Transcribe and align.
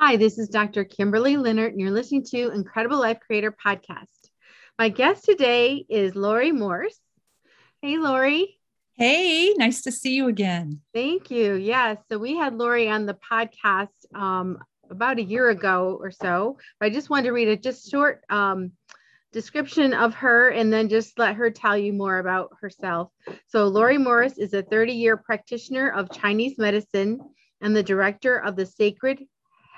Hi, 0.00 0.16
this 0.16 0.38
is 0.38 0.48
Dr. 0.48 0.84
Kimberley 0.84 1.34
Linert, 1.34 1.70
and 1.70 1.80
you're 1.80 1.90
listening 1.90 2.22
to 2.26 2.52
Incredible 2.52 3.00
Life 3.00 3.18
Creator 3.18 3.56
Podcast. 3.66 4.28
My 4.78 4.90
guest 4.90 5.24
today 5.24 5.84
is 5.88 6.14
Laurie 6.14 6.52
Morse. 6.52 7.00
Hey, 7.82 7.98
Laurie. 7.98 8.60
Hey, 8.92 9.52
nice 9.54 9.82
to 9.82 9.90
see 9.90 10.14
you 10.14 10.28
again. 10.28 10.82
Thank 10.94 11.32
you. 11.32 11.54
Yes. 11.54 11.98
So 12.08 12.16
we 12.16 12.36
had 12.36 12.54
Laurie 12.54 12.88
on 12.88 13.06
the 13.06 13.18
podcast 13.28 13.88
um, 14.14 14.58
about 14.88 15.18
a 15.18 15.22
year 15.24 15.50
ago 15.50 15.98
or 16.00 16.12
so. 16.12 16.58
But 16.78 16.86
I 16.86 16.90
just 16.90 17.10
wanted 17.10 17.24
to 17.24 17.32
read 17.32 17.48
a 17.48 17.56
just 17.56 17.90
short 17.90 18.22
um, 18.30 18.70
description 19.32 19.94
of 19.94 20.14
her 20.14 20.50
and 20.50 20.72
then 20.72 20.88
just 20.88 21.18
let 21.18 21.34
her 21.34 21.50
tell 21.50 21.76
you 21.76 21.92
more 21.92 22.20
about 22.20 22.52
herself. 22.60 23.10
So 23.48 23.66
Laurie 23.66 23.98
Morse 23.98 24.38
is 24.38 24.54
a 24.54 24.62
30-year 24.62 25.16
practitioner 25.16 25.90
of 25.90 26.12
Chinese 26.12 26.56
medicine 26.56 27.18
and 27.60 27.74
the 27.74 27.82
director 27.82 28.38
of 28.38 28.54
the 28.54 28.64
Sacred 28.64 29.24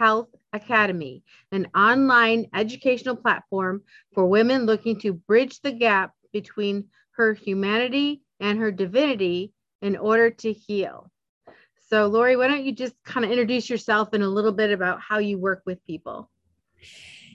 Health 0.01 0.29
Academy, 0.55 1.23
an 1.53 1.67
online 1.77 2.47
educational 2.55 3.17
platform 3.17 3.83
for 4.15 4.25
women 4.25 4.65
looking 4.65 4.99
to 5.01 5.13
bridge 5.13 5.61
the 5.61 5.73
gap 5.73 6.13
between 6.33 6.87
her 7.17 7.35
humanity 7.35 8.23
and 8.41 8.59
her 8.59 8.73
divinity 8.73 9.53
in 9.83 9.99
order 9.99 10.31
to 10.31 10.55
heal. 10.55 11.11
So, 11.91 12.07
Laurie, 12.07 12.37
why 12.37 12.49
don't 12.49 12.65
you 12.65 12.73
just 12.73 12.95
kind 13.05 13.27
of 13.27 13.31
introduce 13.31 13.69
yourself 13.69 14.15
and 14.15 14.23
a 14.23 14.29
little 14.29 14.53
bit 14.53 14.71
about 14.71 15.01
how 15.03 15.19
you 15.19 15.39
work 15.39 15.61
with 15.67 15.85
people? 15.85 16.31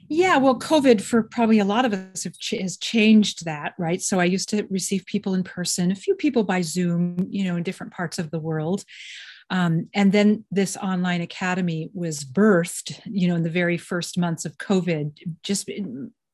Yeah, 0.10 0.38
well, 0.38 0.58
COVID 0.58 1.02
for 1.02 1.22
probably 1.22 1.60
a 1.60 1.66
lot 1.66 1.86
of 1.86 1.94
us 1.94 2.24
has 2.52 2.78
changed 2.78 3.46
that, 3.46 3.74
right? 3.78 4.02
So 4.02 4.20
I 4.20 4.26
used 4.26 4.50
to 4.50 4.66
receive 4.72 5.06
people 5.06 5.36
in 5.36 5.44
person, 5.44 5.92
a 5.92 5.96
few 5.96 6.16
people 6.16 6.44
by 6.44 6.62
Zoom, 6.62 7.28
you 7.30 7.44
know, 7.44 7.58
in 7.58 7.64
different 7.64 7.94
parts 7.94 8.18
of 8.18 8.32
the 8.32 8.40
world. 8.40 8.84
Um, 9.50 9.90
and 9.94 10.12
then 10.12 10.46
this 10.52 10.76
online 10.78 11.22
academy 11.22 11.90
was 11.94 12.24
birthed, 12.24 13.00
you 13.06 13.28
know, 13.28 13.36
in 13.36 13.44
the 13.44 13.50
very 13.50 13.78
first 13.78 14.18
months 14.18 14.46
of 14.46 14.58
COVID, 14.58 15.18
just 15.44 15.70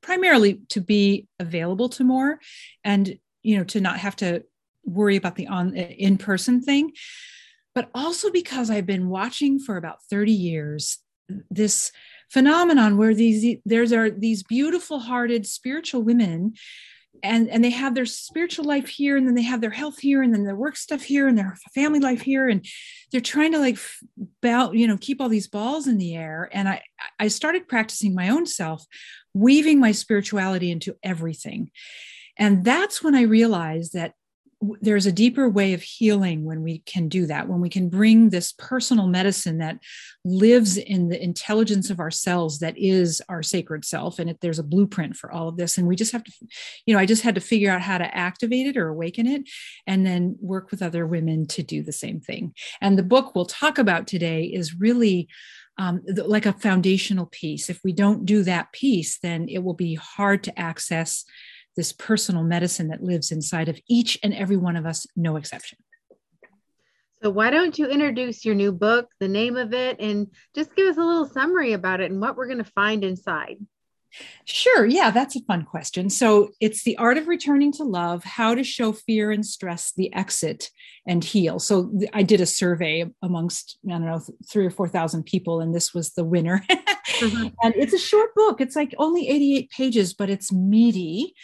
primarily 0.01 0.61
to 0.69 0.81
be 0.81 1.27
available 1.39 1.89
to 1.89 2.03
more 2.03 2.39
and, 2.83 3.17
you 3.43 3.57
know, 3.57 3.63
to 3.65 3.81
not 3.81 3.97
have 3.97 4.15
to 4.17 4.43
worry 4.85 5.15
about 5.15 5.35
the 5.35 5.47
on 5.47 5.75
in 5.75 6.17
person 6.17 6.61
thing. 6.61 6.91
But 7.75 7.89
also 7.93 8.31
because 8.31 8.69
I've 8.69 8.85
been 8.85 9.09
watching 9.09 9.59
for 9.59 9.77
about 9.77 10.03
30 10.09 10.31
years 10.31 10.99
this 11.49 11.91
phenomenon 12.29 12.97
where 12.97 13.13
these 13.13 13.57
there's 13.65 13.91
are 13.91 14.09
these 14.09 14.43
beautiful 14.43 14.99
hearted 14.99 15.45
spiritual 15.45 16.01
women 16.01 16.53
and 17.23 17.49
and 17.49 17.63
they 17.63 17.69
have 17.69 17.95
their 17.95 18.05
spiritual 18.05 18.65
life 18.65 18.87
here 18.87 19.17
and 19.17 19.27
then 19.27 19.35
they 19.35 19.41
have 19.41 19.61
their 19.61 19.71
health 19.71 19.99
here 19.99 20.21
and 20.21 20.33
then 20.33 20.43
their 20.43 20.55
work 20.55 20.75
stuff 20.75 21.01
here 21.01 21.27
and 21.27 21.37
their 21.37 21.57
family 21.73 21.99
life 21.99 22.21
here 22.21 22.49
and 22.49 22.65
they're 23.11 23.21
trying 23.21 23.51
to 23.51 23.59
like 23.59 23.77
bow 24.41 24.71
you 24.71 24.87
know 24.87 24.97
keep 24.97 25.21
all 25.21 25.29
these 25.29 25.47
balls 25.47 25.87
in 25.87 25.97
the 25.97 26.15
air. 26.15 26.49
And 26.51 26.67
i 26.67 26.81
i 27.19 27.27
started 27.27 27.67
practicing 27.67 28.13
my 28.13 28.29
own 28.29 28.45
self 28.45 28.85
weaving 29.33 29.79
my 29.79 29.91
spirituality 29.91 30.71
into 30.71 30.95
everything. 31.03 31.71
And 32.37 32.63
that's 32.63 33.03
when 33.03 33.15
i 33.15 33.21
realized 33.21 33.93
that 33.93 34.13
there's 34.79 35.05
a 35.05 35.11
deeper 35.11 35.49
way 35.49 35.73
of 35.73 35.81
healing 35.81 36.45
when 36.45 36.61
we 36.61 36.79
can 36.79 37.07
do 37.07 37.25
that 37.25 37.47
when 37.47 37.61
we 37.61 37.69
can 37.69 37.89
bring 37.89 38.29
this 38.29 38.53
personal 38.53 39.07
medicine 39.07 39.57
that 39.57 39.79
lives 40.23 40.77
in 40.77 41.09
the 41.09 41.21
intelligence 41.21 41.89
of 41.89 41.99
ourselves 41.99 42.59
that 42.59 42.77
is 42.77 43.21
our 43.27 43.41
sacred 43.41 43.83
self 43.83 44.19
and 44.19 44.35
there's 44.41 44.59
a 44.59 44.63
blueprint 44.63 45.15
for 45.15 45.31
all 45.31 45.47
of 45.47 45.57
this 45.57 45.77
and 45.77 45.87
we 45.87 45.95
just 45.95 46.11
have 46.11 46.23
to 46.23 46.31
you 46.85 46.93
know 46.93 46.99
i 46.99 47.05
just 47.05 47.23
had 47.23 47.35
to 47.35 47.41
figure 47.41 47.71
out 47.71 47.81
how 47.81 47.97
to 47.97 48.15
activate 48.15 48.67
it 48.67 48.77
or 48.77 48.87
awaken 48.87 49.27
it 49.27 49.43
and 49.87 50.05
then 50.05 50.37
work 50.39 50.71
with 50.71 50.81
other 50.81 51.05
women 51.05 51.45
to 51.47 51.63
do 51.63 51.83
the 51.83 51.91
same 51.91 52.19
thing. 52.19 52.53
And 52.81 52.97
the 52.97 53.03
book 53.03 53.35
we'll 53.35 53.45
talk 53.45 53.77
about 53.77 54.07
today 54.07 54.43
is 54.45 54.79
really 54.79 55.27
um, 55.77 56.01
like 56.07 56.45
a 56.45 56.53
foundational 56.53 57.27
piece. 57.27 57.69
If 57.69 57.79
we 57.83 57.93
don't 57.93 58.25
do 58.25 58.43
that 58.43 58.71
piece 58.71 59.19
then 59.19 59.47
it 59.49 59.59
will 59.59 59.73
be 59.73 59.95
hard 59.95 60.43
to 60.43 60.59
access 60.59 61.25
this 61.75 61.93
personal 61.93 62.43
medicine 62.43 62.89
that 62.89 63.03
lives 63.03 63.31
inside 63.31 63.69
of 63.69 63.79
each 63.87 64.19
and 64.23 64.33
every 64.33 64.57
one 64.57 64.75
of 64.75 64.85
us, 64.85 65.05
no 65.15 65.35
exception. 65.35 65.77
So, 67.23 67.29
why 67.29 67.51
don't 67.51 67.77
you 67.77 67.87
introduce 67.87 68.43
your 68.43 68.55
new 68.55 68.71
book, 68.71 69.09
the 69.19 69.27
name 69.27 69.55
of 69.55 69.73
it, 69.73 69.99
and 69.99 70.27
just 70.55 70.75
give 70.75 70.87
us 70.87 70.97
a 70.97 71.03
little 71.03 71.27
summary 71.27 71.73
about 71.73 72.01
it 72.01 72.09
and 72.09 72.19
what 72.19 72.35
we're 72.35 72.47
going 72.47 72.57
to 72.57 72.63
find 72.63 73.03
inside? 73.03 73.57
Sure. 74.43 74.85
Yeah, 74.85 75.11
that's 75.11 75.35
a 75.35 75.41
fun 75.41 75.63
question. 75.63 76.09
So, 76.09 76.49
it's 76.59 76.83
The 76.83 76.97
Art 76.97 77.19
of 77.19 77.27
Returning 77.27 77.71
to 77.73 77.83
Love 77.83 78.23
How 78.23 78.55
to 78.55 78.63
Show 78.63 78.91
Fear 78.91 79.31
and 79.31 79.45
Stress 79.45 79.93
the 79.95 80.11
Exit 80.13 80.69
and 81.07 81.23
Heal. 81.23 81.59
So, 81.59 81.91
I 82.11 82.23
did 82.23 82.41
a 82.41 82.47
survey 82.47 83.05
amongst, 83.21 83.77
I 83.87 83.91
don't 83.91 84.05
know, 84.05 84.21
three 84.49 84.65
or 84.65 84.71
4,000 84.71 85.23
people, 85.23 85.61
and 85.61 85.75
this 85.75 85.93
was 85.93 86.13
the 86.13 86.25
winner. 86.25 86.63
mm-hmm. 86.69 87.47
And 87.61 87.75
it's 87.75 87.93
a 87.93 87.99
short 87.99 88.33
book, 88.33 88.61
it's 88.61 88.75
like 88.75 88.95
only 88.97 89.29
88 89.29 89.69
pages, 89.69 90.13
but 90.15 90.31
it's 90.31 90.51
meaty 90.51 91.35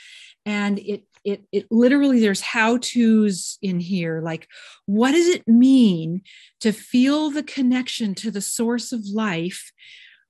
and 0.48 0.80
it 0.80 1.04
it 1.24 1.44
it 1.52 1.68
literally 1.70 2.20
there's 2.20 2.42
how 2.42 2.78
to's 2.78 3.60
in 3.62 3.80
here 3.80 4.22
like 4.22 4.48
what 4.86 5.12
does 5.12 5.28
it 5.28 5.48
mean 5.48 6.22
to 6.60 6.72
feel 6.72 7.30
the 7.30 7.44
connection 7.44 8.16
to 8.16 8.32
the 8.32 8.42
source 8.42 8.92
of 8.92 9.02
life 9.14 9.72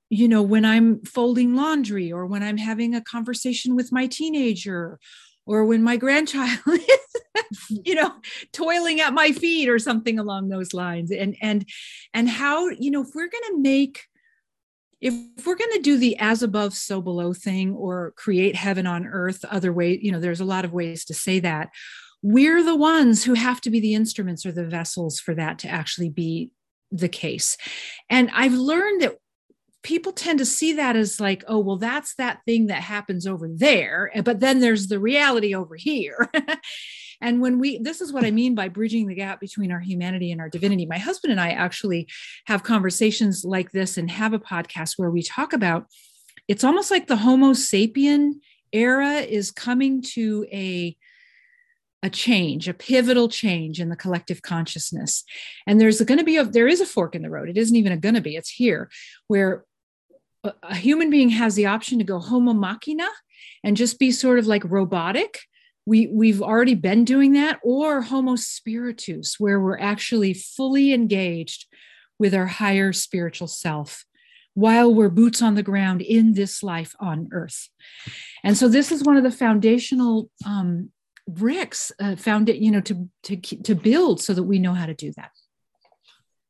you 0.10 0.28
know 0.28 0.42
when 0.42 0.66
i'm 0.66 1.00
folding 1.06 1.56
laundry 1.56 2.12
or 2.12 2.26
when 2.26 2.42
i'm 2.42 2.58
having 2.58 2.96
a 2.96 3.02
conversation 3.02 3.76
with 3.76 3.92
my 3.92 4.08
teenager 4.08 5.00
or 5.46 5.66
when 5.66 5.82
my 5.82 5.98
grandchild 5.98 6.60
is 6.68 7.08
you 7.70 7.96
know 7.96 8.14
toiling 8.52 9.00
at 9.02 9.14
my 9.14 9.32
feet 9.32 9.70
or 9.70 9.80
something 9.80 10.20
along 10.20 10.50
those 10.50 10.74
lines? 10.74 11.12
And 11.12 11.36
and 11.42 11.66
and 12.14 12.30
how 12.30 12.70
you 12.70 12.92
know 12.92 13.02
if 13.02 13.10
we're 13.16 13.30
going 13.30 13.56
to 13.56 13.60
make 13.60 14.04
if 15.02 15.14
we're 15.46 15.56
going 15.56 15.72
to 15.74 15.82
do 15.82 15.98
the 15.98 16.18
as 16.18 16.42
above 16.42 16.74
so 16.74 17.02
below 17.02 17.34
thing 17.34 17.74
or 17.74 18.14
create 18.16 18.56
heaven 18.56 18.88
on 18.88 19.06
earth 19.06 19.46
other 19.46 19.72
way 19.72 20.00
you 20.02 20.12
know 20.12 20.20
there's 20.20 20.42
a 20.42 20.46
lot 20.46 20.66
of 20.66 20.74
ways 20.74 21.06
to 21.06 21.14
say 21.14 21.40
that. 21.40 21.70
We're 22.24 22.64
the 22.64 22.76
ones 22.76 23.24
who 23.24 23.36
have 23.36 23.62
to 23.62 23.70
be 23.70 23.80
the 23.80 23.94
instruments 23.94 24.44
or 24.44 24.52
the 24.52 24.66
vessels 24.66 25.20
for 25.20 25.36
that 25.36 25.60
to 25.60 25.68
actually 25.68 26.10
be 26.10 26.52
the 26.92 27.10
case. 27.10 27.58
And 28.10 28.30
i've 28.34 28.54
learned 28.54 29.02
that 29.02 29.18
people 29.84 30.12
tend 30.12 30.40
to 30.40 30.46
see 30.46 30.74
that 30.74 30.96
as 30.96 31.20
like 31.20 31.44
oh 31.48 31.60
well 31.60 31.78
that's 31.78 32.16
that 32.16 32.42
thing 32.46 32.68
that 32.68 32.82
happens 32.82 33.26
over 33.26 33.48
there 33.48 34.12
but 34.26 34.40
then 34.40 34.60
there's 34.60 34.88
the 34.88 35.00
reality 35.00 35.56
over 35.56 35.76
here 35.76 36.30
And 37.22 37.42
when 37.42 37.60
we, 37.60 37.80
this 37.80 38.02
is 38.02 38.14
what 38.14 38.26
I 38.26 38.32
mean 38.32 38.56
by 38.56 38.70
bridging 38.70 39.08
the 39.08 39.16
gap 39.16 39.40
between 39.40 39.72
our 39.72 39.80
humanity 39.80 40.32
and 40.32 40.40
our 40.40 40.50
divinity. 40.50 40.86
My 40.86 40.98
husband 40.98 41.32
and 41.32 41.42
I 41.42 41.50
actually 41.50 42.08
have 42.46 42.64
conversations 42.64 43.44
like 43.44 43.72
this 43.72 43.98
and 43.98 44.10
have 44.12 44.34
a 44.34 44.40
podcast 44.40 44.94
where 44.98 45.12
we 45.12 45.24
talk 45.24 45.54
about 45.54 45.88
it's 46.48 46.64
almost 46.64 46.92
like 46.92 47.08
the 47.08 47.18
Homo 47.18 47.52
sapien 47.52 48.36
era 48.72 49.16
is 49.16 49.52
coming 49.52 50.02
to 50.02 50.46
a 50.52 50.96
a 52.04 52.10
change 52.10 52.68
a 52.68 52.74
pivotal 52.74 53.28
change 53.28 53.80
in 53.80 53.90
the 53.90 53.96
collective 53.96 54.42
consciousness 54.42 55.24
and 55.66 55.82
there's 55.82 56.00
going 56.02 56.20
to 56.20 56.24
be 56.24 56.38
a 56.38 56.44
there 56.44 56.68
is 56.68 56.80
a 56.80 56.86
fork 56.86 57.16
in 57.16 57.24
the 57.24 57.30
road 57.30 57.50
it 57.50 57.58
isn't 57.58 57.76
even 57.76 57.92
a 57.92 57.98
going 57.98 58.14
to 58.14 58.22
be 58.22 58.36
it's 58.36 58.52
here 58.52 58.90
where 59.28 59.66
a, 60.44 60.76
human 60.76 61.10
being 61.10 61.30
has 61.30 61.56
the 61.56 61.66
option 61.66 61.98
to 61.98 62.04
go 62.04 62.20
homo 62.20 62.54
machina 62.54 63.08
and 63.64 63.76
just 63.76 63.98
be 63.98 64.12
sort 64.12 64.38
of 64.38 64.46
like 64.46 64.64
robotic 64.66 65.40
we 65.88 66.08
we've 66.08 66.42
already 66.42 66.76
been 66.76 67.06
doing 67.06 67.32
that 67.32 67.60
or 67.64 68.02
homo 68.02 68.36
spiritus 68.36 69.40
where 69.40 69.58
we're 69.58 69.80
actually 69.80 70.34
fully 70.34 70.92
engaged 70.94 71.66
with 72.20 72.36
our 72.36 72.46
higher 72.46 72.92
spiritual 72.92 73.48
self 73.48 74.04
while 74.54 74.94
we're 74.94 75.10
boots 75.10 75.42
on 75.42 75.56
the 75.56 75.64
ground 75.64 76.02
in 76.02 76.34
this 76.34 76.62
life 76.62 76.94
on 77.00 77.30
earth. 77.32 77.70
And 78.44 78.58
so 78.58 78.68
this 78.68 78.92
is 78.92 79.04
one 79.04 79.16
of 79.16 79.24
the 79.24 79.32
foundational 79.32 80.30
um, 80.46 80.92
bricks 81.26 81.92
uh, 82.02 82.18
found 82.18 82.50
it 82.50 82.58
you 82.58 82.72
know 82.72 82.82
to 82.82 83.10
to 83.24 83.38
to 83.38 83.74
build 83.74 84.20
so 84.20 84.34
that 84.34 84.44
we 84.44 84.60
know 84.60 84.74
how 84.74 84.88
to 84.88 84.94
do 84.94 85.14
that. 85.16 85.32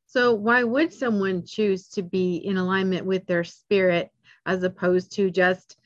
So 0.08 0.34
why 0.34 0.64
would 0.64 0.92
someone 0.92 1.46
choose 1.46 1.90
to 1.90 2.02
be 2.02 2.38
in 2.38 2.58
alignment 2.58 3.06
with 3.06 3.28
their 3.28 3.44
spirit 3.44 4.10
as 4.48 4.64
opposed 4.64 5.12
to 5.12 5.30
just 5.30 5.78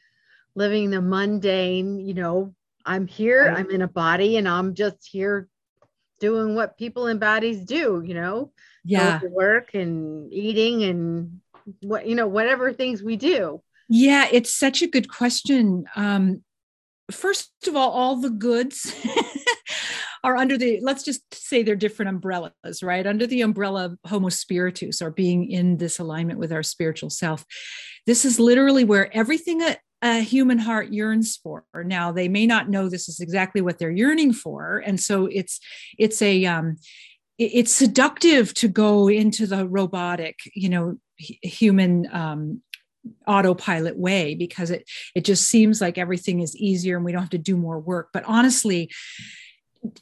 living 0.55 0.89
the 0.89 1.01
mundane 1.01 1.99
you 1.99 2.13
know 2.13 2.53
I'm 2.85 3.07
here, 3.07 3.53
I'm 3.55 3.69
in 3.69 3.81
a 3.81 3.87
body, 3.87 4.37
and 4.37 4.47
I'm 4.47 4.73
just 4.73 5.07
here 5.09 5.47
doing 6.19 6.55
what 6.55 6.77
people 6.77 7.07
in 7.07 7.17
bodies 7.17 7.65
do, 7.65 8.01
you 8.05 8.13
know, 8.13 8.51
yeah, 8.83 9.19
work 9.23 9.73
and 9.73 10.31
eating 10.31 10.83
and 10.83 11.41
what, 11.81 12.07
you 12.07 12.15
know, 12.15 12.27
whatever 12.27 12.71
things 12.71 13.03
we 13.03 13.17
do. 13.17 13.61
Yeah, 13.89 14.27
it's 14.31 14.53
such 14.53 14.81
a 14.81 14.87
good 14.87 15.09
question. 15.09 15.85
Um, 15.95 16.43
first 17.11 17.51
of 17.67 17.75
all, 17.75 17.91
all 17.91 18.15
the 18.15 18.29
goods 18.29 18.95
are 20.23 20.37
under 20.37 20.57
the, 20.57 20.79
let's 20.81 21.03
just 21.03 21.21
say 21.33 21.63
they're 21.63 21.75
different 21.75 22.09
umbrellas, 22.09 22.81
right? 22.81 23.05
Under 23.05 23.27
the 23.27 23.41
umbrella 23.41 23.85
of 23.85 23.97
Homo 24.05 24.29
spiritus 24.29 25.01
or 25.01 25.11
being 25.11 25.49
in 25.51 25.77
this 25.77 25.99
alignment 25.99 26.39
with 26.39 26.51
our 26.51 26.63
spiritual 26.63 27.09
self. 27.09 27.45
This 28.05 28.23
is 28.23 28.39
literally 28.39 28.83
where 28.83 29.15
everything 29.15 29.59
a 30.01 30.19
human 30.19 30.57
heart 30.57 30.91
yearns 30.91 31.37
for. 31.37 31.63
Now 31.73 32.11
they 32.11 32.27
may 32.27 32.45
not 32.45 32.69
know 32.69 32.89
this 32.89 33.07
is 33.07 33.19
exactly 33.19 33.61
what 33.61 33.77
they're 33.77 33.91
yearning 33.91 34.33
for, 34.33 34.81
and 34.85 34.99
so 34.99 35.27
it's 35.27 35.59
it's 35.97 36.21
a 36.21 36.45
um, 36.45 36.77
it's 37.37 37.71
seductive 37.71 38.53
to 38.55 38.67
go 38.67 39.07
into 39.07 39.47
the 39.47 39.67
robotic 39.67 40.39
you 40.55 40.69
know 40.69 40.97
human 41.17 42.07
um, 42.13 42.61
autopilot 43.27 43.97
way 43.97 44.35
because 44.35 44.69
it 44.69 44.87
it 45.15 45.25
just 45.25 45.47
seems 45.47 45.81
like 45.81 45.97
everything 45.97 46.41
is 46.41 46.55
easier 46.55 46.95
and 46.95 47.05
we 47.05 47.11
don't 47.11 47.21
have 47.21 47.29
to 47.29 47.37
do 47.37 47.57
more 47.57 47.79
work 47.79 48.09
but 48.13 48.23
honestly 48.25 48.89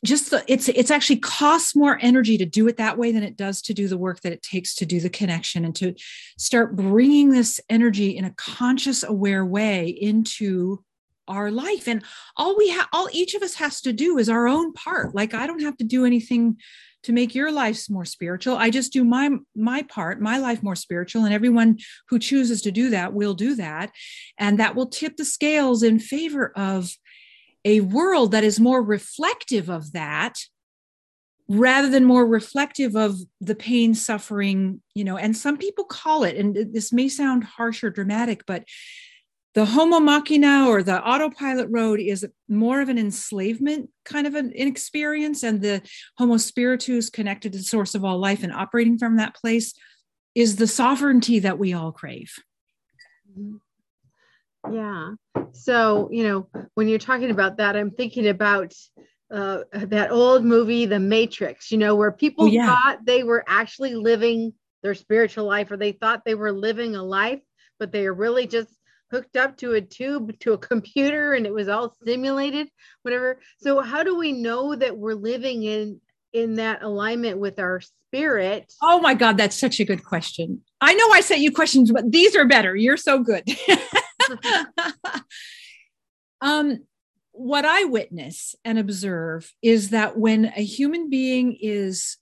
just 0.04 0.32
the, 0.32 0.44
it's 0.48 0.68
it's 0.70 0.92
actually 0.92 1.20
costs 1.20 1.76
more 1.76 1.98
energy 2.02 2.38
to 2.38 2.46
do 2.46 2.68
it 2.68 2.78
that 2.78 2.98
way 2.98 3.12
than 3.12 3.24
it 3.24 3.38
does 3.38 3.62
to 3.62 3.74
do 3.74 3.88
the 3.88 3.98
work 3.98 4.22
that 4.22 4.34
it 4.34 4.42
takes 4.42 4.76
to 4.76 4.86
do 4.86 5.00
the 5.00 5.10
connection 5.10 5.64
and 5.64 5.76
to 5.76 5.96
start 6.38 6.76
bringing 6.76 7.30
this 7.30 7.62
energy 7.70 8.18
in 8.18 8.26
a 8.26 8.34
conscious 8.34 9.04
aware 9.04 9.46
way 9.46 9.88
into 9.88 10.84
our 11.28 11.52
life. 11.52 11.88
And 11.88 12.04
all 12.36 12.58
we 12.58 12.70
have 12.70 12.88
all 12.92 13.08
each 13.12 13.36
of 13.36 13.44
us 13.44 13.56
has 13.56 13.82
to 13.82 13.94
do 13.94 14.18
is 14.18 14.30
our 14.30 14.48
own 14.48 14.74
part. 14.74 15.16
Like 15.16 15.34
i 15.34 15.48
don't 15.48 15.62
have 15.62 15.78
to 15.78 15.84
do 15.84 16.06
anything 16.06 16.58
to 17.04 17.14
make 17.14 17.34
your 17.34 17.50
lives 17.50 17.90
more 17.90 18.04
spiritual. 18.04 18.58
I 18.58 18.70
just 18.70 18.92
do 18.92 19.06
my 19.06 19.30
my 19.56 19.84
part 19.84 20.20
my 20.22 20.38
life 20.38 20.62
more 20.62 20.76
spiritual 20.76 21.24
and 21.24 21.34
everyone 21.34 21.78
who 22.10 22.20
chooses 22.20 22.62
to 22.64 22.72
do 22.72 22.90
that 22.90 23.14
will 23.14 23.34
do 23.34 23.56
that. 23.56 23.92
And 24.38 24.60
that 24.60 24.76
will 24.76 24.88
tip 24.88 25.16
the 25.16 25.24
scales 25.24 25.84
in 25.84 26.00
favor 26.00 26.52
of 26.58 26.92
a 27.66 27.82
world 27.82 28.32
that 28.32 28.44
is 28.44 28.60
more 28.60 28.82
reflective 28.82 29.70
of 29.70 29.92
that 29.94 30.40
rather 31.48 31.90
than 31.90 32.06
more 32.06 32.26
reflective 32.26 32.96
of 32.96 33.18
the 33.42 33.56
pain 33.56 33.96
suffering 33.96 34.82
you 34.94 35.04
know 35.04 35.18
and 35.18 35.36
some 35.36 35.58
people 35.58 35.84
call 35.84 36.24
it 36.24 36.38
and 36.38 36.74
this 36.74 36.94
may 36.94 37.10
sound 37.10 37.44
harsh 37.44 37.84
or 37.84 37.90
dramatic 37.90 38.46
but 38.46 38.64
the 39.56 39.66
homo 39.66 40.00
machina 40.00 40.68
or 40.68 40.84
the 40.84 41.04
autopilot 41.04 41.68
road 41.72 42.00
is 42.00 42.26
more 42.48 42.82
of 42.82 42.90
an 42.90 43.00
enslavement 43.00 43.90
kind 44.06 44.28
of 44.28 44.36
an, 44.36 44.52
experience 44.54 45.42
and 45.42 45.62
the 45.62 45.82
homo 46.20 46.38
spiritus 46.38 47.10
connected 47.10 47.52
to 47.52 47.58
the 47.58 47.64
source 47.64 47.96
of 47.96 48.06
all 48.06 48.20
life 48.20 48.44
and 48.44 48.54
operating 48.54 48.98
from 48.98 49.18
that 49.18 49.36
place 49.36 49.74
is 50.36 50.58
the 50.58 50.68
sovereignty 50.68 51.40
that 51.40 51.58
we 51.58 51.74
all 51.74 51.92
crave 51.92 52.36
mm-hmm. 53.28 53.56
Yeah. 54.72 55.12
So 55.54 56.10
you 56.12 56.24
know 56.24 56.48
when 56.76 56.88
you're 56.88 57.00
talking 57.00 57.32
about 57.32 57.58
that 57.58 57.76
i'm 57.76 57.92
thinking 57.92 58.28
about 58.28 58.74
uh, 59.32 59.64
that 59.74 60.12
old 60.12 60.44
movie 60.44 60.86
the 60.86 61.00
matrix 61.00 61.72
you 61.72 61.78
know 61.78 61.96
where 61.96 62.12
people 62.12 62.46
oh, 62.46 62.48
yeah. 62.48 62.66
thought 62.66 63.06
they 63.06 63.24
were 63.24 63.44
actually 63.48 63.94
living 63.96 64.54
their 64.82 64.96
spiritual 64.96 65.46
life 65.46 65.72
or 65.72 65.78
they 65.78 65.92
thought 65.92 66.22
they 66.26 66.36
were 66.36 66.52
living 66.52 66.96
a 66.96 67.04
life 67.04 67.42
but 67.80 67.92
they 67.92 68.06
are 68.06 68.14
really 68.14 68.48
just 68.48 68.70
hooked 69.12 69.36
up 69.36 69.58
to 69.58 69.74
a 69.74 69.82
tube 69.82 70.38
to 70.40 70.54
a 70.54 70.58
computer 70.58 71.34
and 71.34 71.46
it 71.46 71.54
was 71.54 71.68
all 71.68 71.96
simulated 72.06 72.70
whatever. 73.02 73.40
So 73.58 73.82
how 73.82 74.04
do 74.04 74.18
we 74.18 74.32
know 74.32 74.76
that 74.76 74.98
we're 74.98 75.16
living 75.16 75.64
in 75.64 76.00
in 76.32 76.56
that 76.56 76.84
alignment 76.84 77.40
with 77.40 77.58
our 77.60 77.82
spirit? 77.82 78.72
Oh 78.82 79.00
my 79.00 79.14
god 79.14 79.38
that's 79.38 79.60
such 79.60 79.80
a 79.80 79.86
good 79.86 80.04
question. 80.04 80.62
I 80.82 80.94
know 80.94 81.10
i 81.12 81.22
sent 81.22 81.42
you 81.42 81.52
questions 81.52 81.92
but 81.92 82.12
these 82.12 82.36
are 82.36 82.46
better. 82.46 82.76
You're 82.76 82.98
so 82.98 83.24
good 83.24 83.44
um 86.42 86.80
what 87.32 87.66
i 87.66 87.84
witness 87.86 88.56
and 88.66 88.78
observe 88.78 89.54
is 89.62 89.90
that 89.90 90.18
when 90.18 90.46
a 90.56 90.64
human 90.64 91.10
being 91.10 91.58
is 91.60 92.18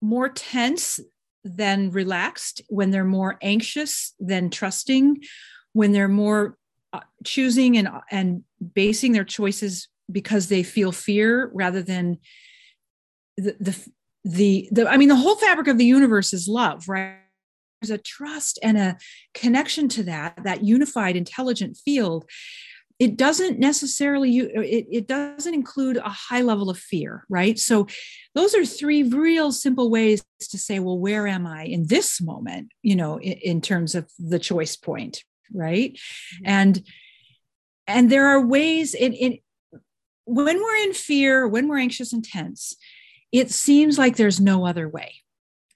more 0.00 0.28
tense 0.28 1.00
than 1.44 1.90
relaxed 1.90 2.62
when 2.68 2.90
they're 2.90 3.04
more 3.04 3.38
anxious 3.42 4.14
than 4.18 4.50
trusting 4.50 5.22
when 5.72 5.92
they're 5.92 6.08
more 6.08 6.56
uh, 6.92 7.00
choosing 7.24 7.76
and 7.76 7.88
and 8.10 8.44
basing 8.74 9.12
their 9.12 9.24
choices 9.24 9.88
because 10.10 10.48
they 10.48 10.62
feel 10.62 10.92
fear 10.92 11.50
rather 11.52 11.82
than 11.82 12.18
the 13.36 13.56
the 13.60 13.88
the, 14.24 14.68
the 14.70 14.88
i 14.88 14.96
mean 14.96 15.08
the 15.08 15.16
whole 15.16 15.36
fabric 15.36 15.66
of 15.66 15.76
the 15.76 15.84
universe 15.84 16.32
is 16.32 16.48
love 16.48 16.88
right 16.88 17.18
a 17.90 17.98
trust 17.98 18.58
and 18.62 18.76
a 18.78 18.96
connection 19.34 19.88
to 19.90 20.02
that 20.04 20.38
that 20.44 20.64
unified 20.64 21.16
intelligent 21.16 21.76
field. 21.76 22.28
It 23.00 23.16
doesn't 23.16 23.58
necessarily 23.58 24.38
it, 24.38 24.86
it 24.90 25.08
doesn't 25.08 25.52
include 25.52 25.96
a 25.96 26.08
high 26.08 26.42
level 26.42 26.70
of 26.70 26.78
fear 26.78 27.24
right? 27.28 27.58
So 27.58 27.86
those 28.34 28.54
are 28.54 28.64
three 28.64 29.02
real 29.02 29.52
simple 29.52 29.90
ways 29.90 30.24
to 30.40 30.58
say 30.58 30.78
well 30.78 30.98
where 30.98 31.26
am 31.26 31.46
i 31.46 31.64
in 31.64 31.86
this 31.86 32.20
moment 32.20 32.70
you 32.82 32.94
know 32.94 33.18
in, 33.18 33.32
in 33.32 33.60
terms 33.60 33.94
of 33.94 34.10
the 34.18 34.38
choice 34.38 34.76
point 34.76 35.24
right? 35.52 35.92
Mm-hmm. 35.92 36.44
and 36.44 36.86
and 37.86 38.10
there 38.10 38.26
are 38.28 38.44
ways 38.44 38.94
in, 38.94 39.12
in 39.12 39.38
when 40.24 40.62
we're 40.62 40.76
in 40.76 40.94
fear 40.94 41.46
when 41.46 41.68
we're 41.68 41.78
anxious 41.78 42.12
and 42.12 42.24
tense 42.24 42.74
it 43.32 43.50
seems 43.50 43.98
like 43.98 44.16
there's 44.16 44.40
no 44.40 44.66
other 44.66 44.88
way 44.88 45.14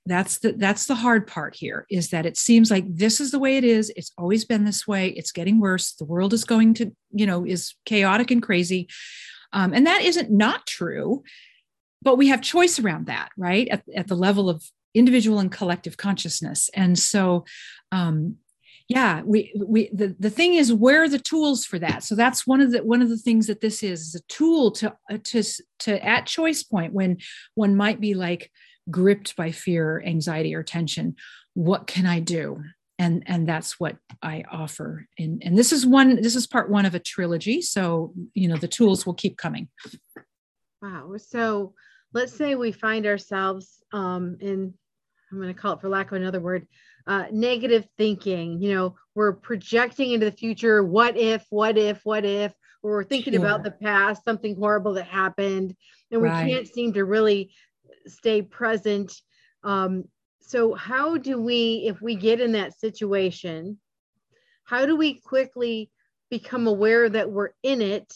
that's 0.09 0.39
the 0.39 0.53
that's 0.53 0.87
the 0.87 0.95
hard 0.95 1.27
part 1.27 1.55
here 1.55 1.87
is 1.91 2.11
that 2.11 2.27
it 2.27 2.37
seems 2.37 2.71
like 2.71 2.85
this 2.89 3.21
is 3.21 3.31
the 3.31 3.39
way 3.39 3.57
it 3.57 3.65
is. 3.65 3.93
It's 3.97 4.13
always 4.19 4.45
been 4.45 4.65
this 4.65 4.87
way. 4.87 5.09
It's 5.09 5.33
getting 5.33 5.61
worse. 5.61 5.93
The 5.93 6.05
world 6.05 6.33
is 6.33 6.45
going 6.45 6.75
to 6.75 6.93
you 7.13 7.27
know 7.27 7.45
is 7.45 7.75
chaotic 7.85 8.31
and 8.31 8.43
crazy. 8.43 8.89
Um, 9.53 9.73
and 9.73 9.87
that 9.87 10.03
isn't 10.03 10.31
not 10.31 10.67
true 10.67 11.23
but 12.03 12.17
we 12.17 12.29
have 12.29 12.41
choice 12.41 12.79
around 12.79 13.07
that 13.07 13.31
right? 13.37 13.69
At, 13.69 13.83
at 13.95 14.09
the 14.09 14.15
level 14.15 14.49
of 14.49 14.65
individual 14.95 15.39
and 15.39 15.53
collective 15.53 15.97
consciousness. 15.97 16.71
And 16.75 16.99
so 16.99 17.45
um, 17.93 18.37
yeah 18.89 19.23
we 19.23 19.53
we 19.67 19.91
the, 19.93 20.17
the 20.19 20.31
thing 20.31 20.55
is 20.55 20.73
where 20.73 21.03
are 21.03 21.09
the 21.09 21.19
tools 21.19 21.65
for 21.65 21.79
that? 21.79 22.03
So 22.03 22.15
that's 22.15 22.47
one 22.47 22.61
of 22.61 22.73
the 22.73 22.83
one 22.83 23.03
of 23.03 23.09
the 23.09 23.19
things 23.19 23.47
that 23.47 23.61
this 23.61 23.83
is 23.83 24.01
is 24.01 24.15
a 24.15 24.23
tool 24.29 24.71
to 24.73 24.95
uh, 25.11 25.19
to 25.25 25.43
to 25.81 26.05
at 26.05 26.27
choice 26.27 26.63
point 26.63 26.93
when 26.95 27.19
one 27.55 27.77
might 27.77 28.01
be 28.01 28.15
like 28.15 28.51
gripped 28.91 29.37
by 29.37 29.51
fear 29.51 30.03
anxiety 30.05 30.55
or 30.55 30.63
tension 30.63 31.15
what 31.55 31.87
can 31.87 32.07
i 32.07 32.21
do 32.21 32.63
and 32.99 33.23
and 33.27 33.49
that's 33.49 33.79
what 33.79 33.97
i 34.23 34.45
offer 34.51 35.07
and 35.19 35.43
and 35.45 35.57
this 35.57 35.73
is 35.73 35.87
one 35.87 36.21
this 36.23 36.37
is 36.37 36.47
part 36.47 36.71
one 36.71 36.87
of 36.87 36.95
a 36.95 37.01
trilogy 37.01 37.61
so 37.61 38.13
you 38.35 38.49
know 38.49 38.57
the 38.57 38.69
tools 38.69 39.07
will 39.07 39.15
keep 39.15 39.37
coming 39.37 39.69
wow 40.83 41.11
so 41.17 41.75
let's 42.15 42.33
say 42.33 42.55
we 42.55 42.73
find 42.73 43.07
ourselves 43.07 43.83
um 43.93 44.37
in 44.41 44.73
i'm 45.31 45.41
going 45.41 45.53
to 45.53 45.61
call 45.61 45.75
it 45.75 45.81
for 45.81 45.89
lack 45.89 46.11
of 46.13 46.17
another 46.17 46.41
word 46.41 46.67
uh, 47.09 47.25
negative 47.33 47.89
thinking. 47.97 48.63
You 48.63 48.75
know, 48.75 48.97
we're 49.15 49.33
projecting 49.33 50.13
into 50.13 50.27
the 50.27 50.37
future. 50.37 50.85
What 50.85 51.17
if? 51.17 51.45
What 51.51 51.77
if? 51.77 52.01
What 52.05 52.25
if? 52.25 52.53
Or 52.83 52.93
we're 52.93 53.05
thinking 53.05 53.35
about 53.35 53.65
the 53.65 53.73
past, 53.73 54.25
something 54.25 54.55
horrible 54.55 54.95
that 54.95 55.07
happened, 55.07 55.75
and 56.13 56.23
we 56.23 56.29
right. 56.29 56.49
can't 56.49 56.69
seem 56.69 56.93
to 56.93 57.05
really 57.05 57.53
stay 58.11 58.43
present. 58.43 59.13
Um, 59.63 60.05
so, 60.41 60.75
how 60.75 61.17
do 61.17 61.41
we, 61.41 61.85
if 61.87 62.01
we 62.01 62.15
get 62.15 62.41
in 62.41 62.53
that 62.53 62.79
situation, 62.79 63.79
how 64.65 64.87
do 64.87 64.97
we 64.97 65.21
quickly 65.21 65.91
become 66.31 66.67
aware 66.67 67.09
that 67.09 67.31
we're 67.31 67.51
in 67.63 67.83
it? 67.83 68.13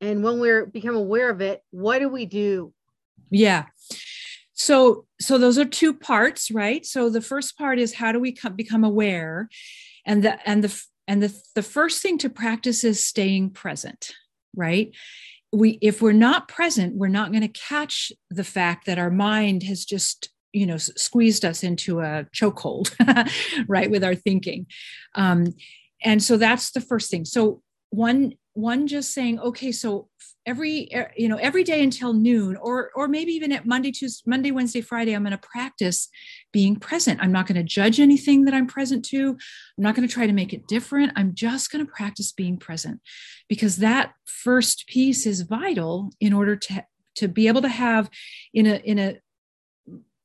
And 0.00 0.22
when 0.22 0.40
we're 0.40 0.66
become 0.66 0.96
aware 0.96 1.30
of 1.30 1.40
it, 1.40 1.62
what 1.70 2.00
do 2.00 2.08
we 2.08 2.26
do? 2.26 2.72
Yeah 3.30 3.66
so 4.56 5.04
so 5.20 5.36
those 5.38 5.58
are 5.58 5.66
two 5.66 5.92
parts 5.92 6.50
right 6.50 6.84
so 6.84 7.10
the 7.10 7.20
first 7.20 7.56
part 7.56 7.78
is 7.78 7.92
how 7.94 8.10
do 8.10 8.18
we 8.18 8.32
come, 8.32 8.56
become 8.56 8.82
aware 8.82 9.48
and 10.04 10.24
the 10.24 10.48
and 10.48 10.64
the 10.64 10.82
and 11.06 11.22
the, 11.22 11.40
the 11.54 11.62
first 11.62 12.02
thing 12.02 12.18
to 12.18 12.28
practice 12.28 12.82
is 12.82 13.04
staying 13.04 13.50
present 13.50 14.12
right 14.56 14.92
we 15.56 15.78
if 15.80 16.02
we're 16.02 16.12
not 16.12 16.48
present 16.48 16.94
we're 16.94 17.08
not 17.08 17.32
going 17.32 17.42
to 17.42 17.60
catch 17.60 18.12
the 18.30 18.44
fact 18.44 18.86
that 18.86 18.98
our 18.98 19.10
mind 19.10 19.62
has 19.62 19.84
just 19.84 20.30
you 20.56 20.64
know 20.64 20.78
squeezed 20.78 21.44
us 21.44 21.62
into 21.62 22.00
a 22.00 22.26
chokehold 22.34 22.90
right 23.68 23.90
with 23.90 24.02
our 24.02 24.14
thinking. 24.14 24.66
Um, 25.14 25.54
and 26.02 26.22
so 26.22 26.38
that's 26.38 26.70
the 26.70 26.80
first 26.80 27.10
thing. 27.10 27.26
So 27.26 27.62
one 27.90 28.32
one 28.56 28.86
just 28.86 29.12
saying 29.12 29.38
okay 29.40 29.70
so 29.70 30.08
every 30.46 30.88
you 31.16 31.28
know 31.28 31.36
every 31.36 31.64
day 31.64 31.82
until 31.82 32.12
noon 32.12 32.56
or 32.56 32.90
or 32.94 33.08
maybe 33.08 33.32
even 33.32 33.52
at 33.52 33.66
monday 33.66 33.90
tuesday 33.90 34.22
monday 34.26 34.50
wednesday 34.50 34.80
friday 34.80 35.12
i'm 35.12 35.22
going 35.22 35.30
to 35.32 35.38
practice 35.38 36.08
being 36.56 36.76
present. 36.76 37.20
I'm 37.22 37.32
not 37.32 37.46
going 37.46 37.56
to 37.56 37.62
judge 37.62 38.00
anything 38.00 38.46
that 38.46 38.54
i'm 38.54 38.66
present 38.66 39.04
to. 39.06 39.28
I'm 39.28 39.84
not 39.84 39.94
going 39.94 40.08
to 40.08 40.14
try 40.14 40.26
to 40.26 40.32
make 40.32 40.54
it 40.54 40.66
different. 40.66 41.12
I'm 41.14 41.34
just 41.34 41.70
going 41.70 41.84
to 41.84 41.92
practice 41.92 42.32
being 42.32 42.56
present 42.56 43.02
because 43.46 43.76
that 43.76 44.14
first 44.24 44.86
piece 44.86 45.26
is 45.26 45.42
vital 45.42 46.12
in 46.18 46.32
order 46.32 46.56
to 46.56 46.82
to 47.16 47.28
be 47.28 47.46
able 47.46 47.60
to 47.60 47.68
have 47.68 48.08
in 48.54 48.66
a 48.66 48.76
in 48.76 48.98
a 48.98 49.18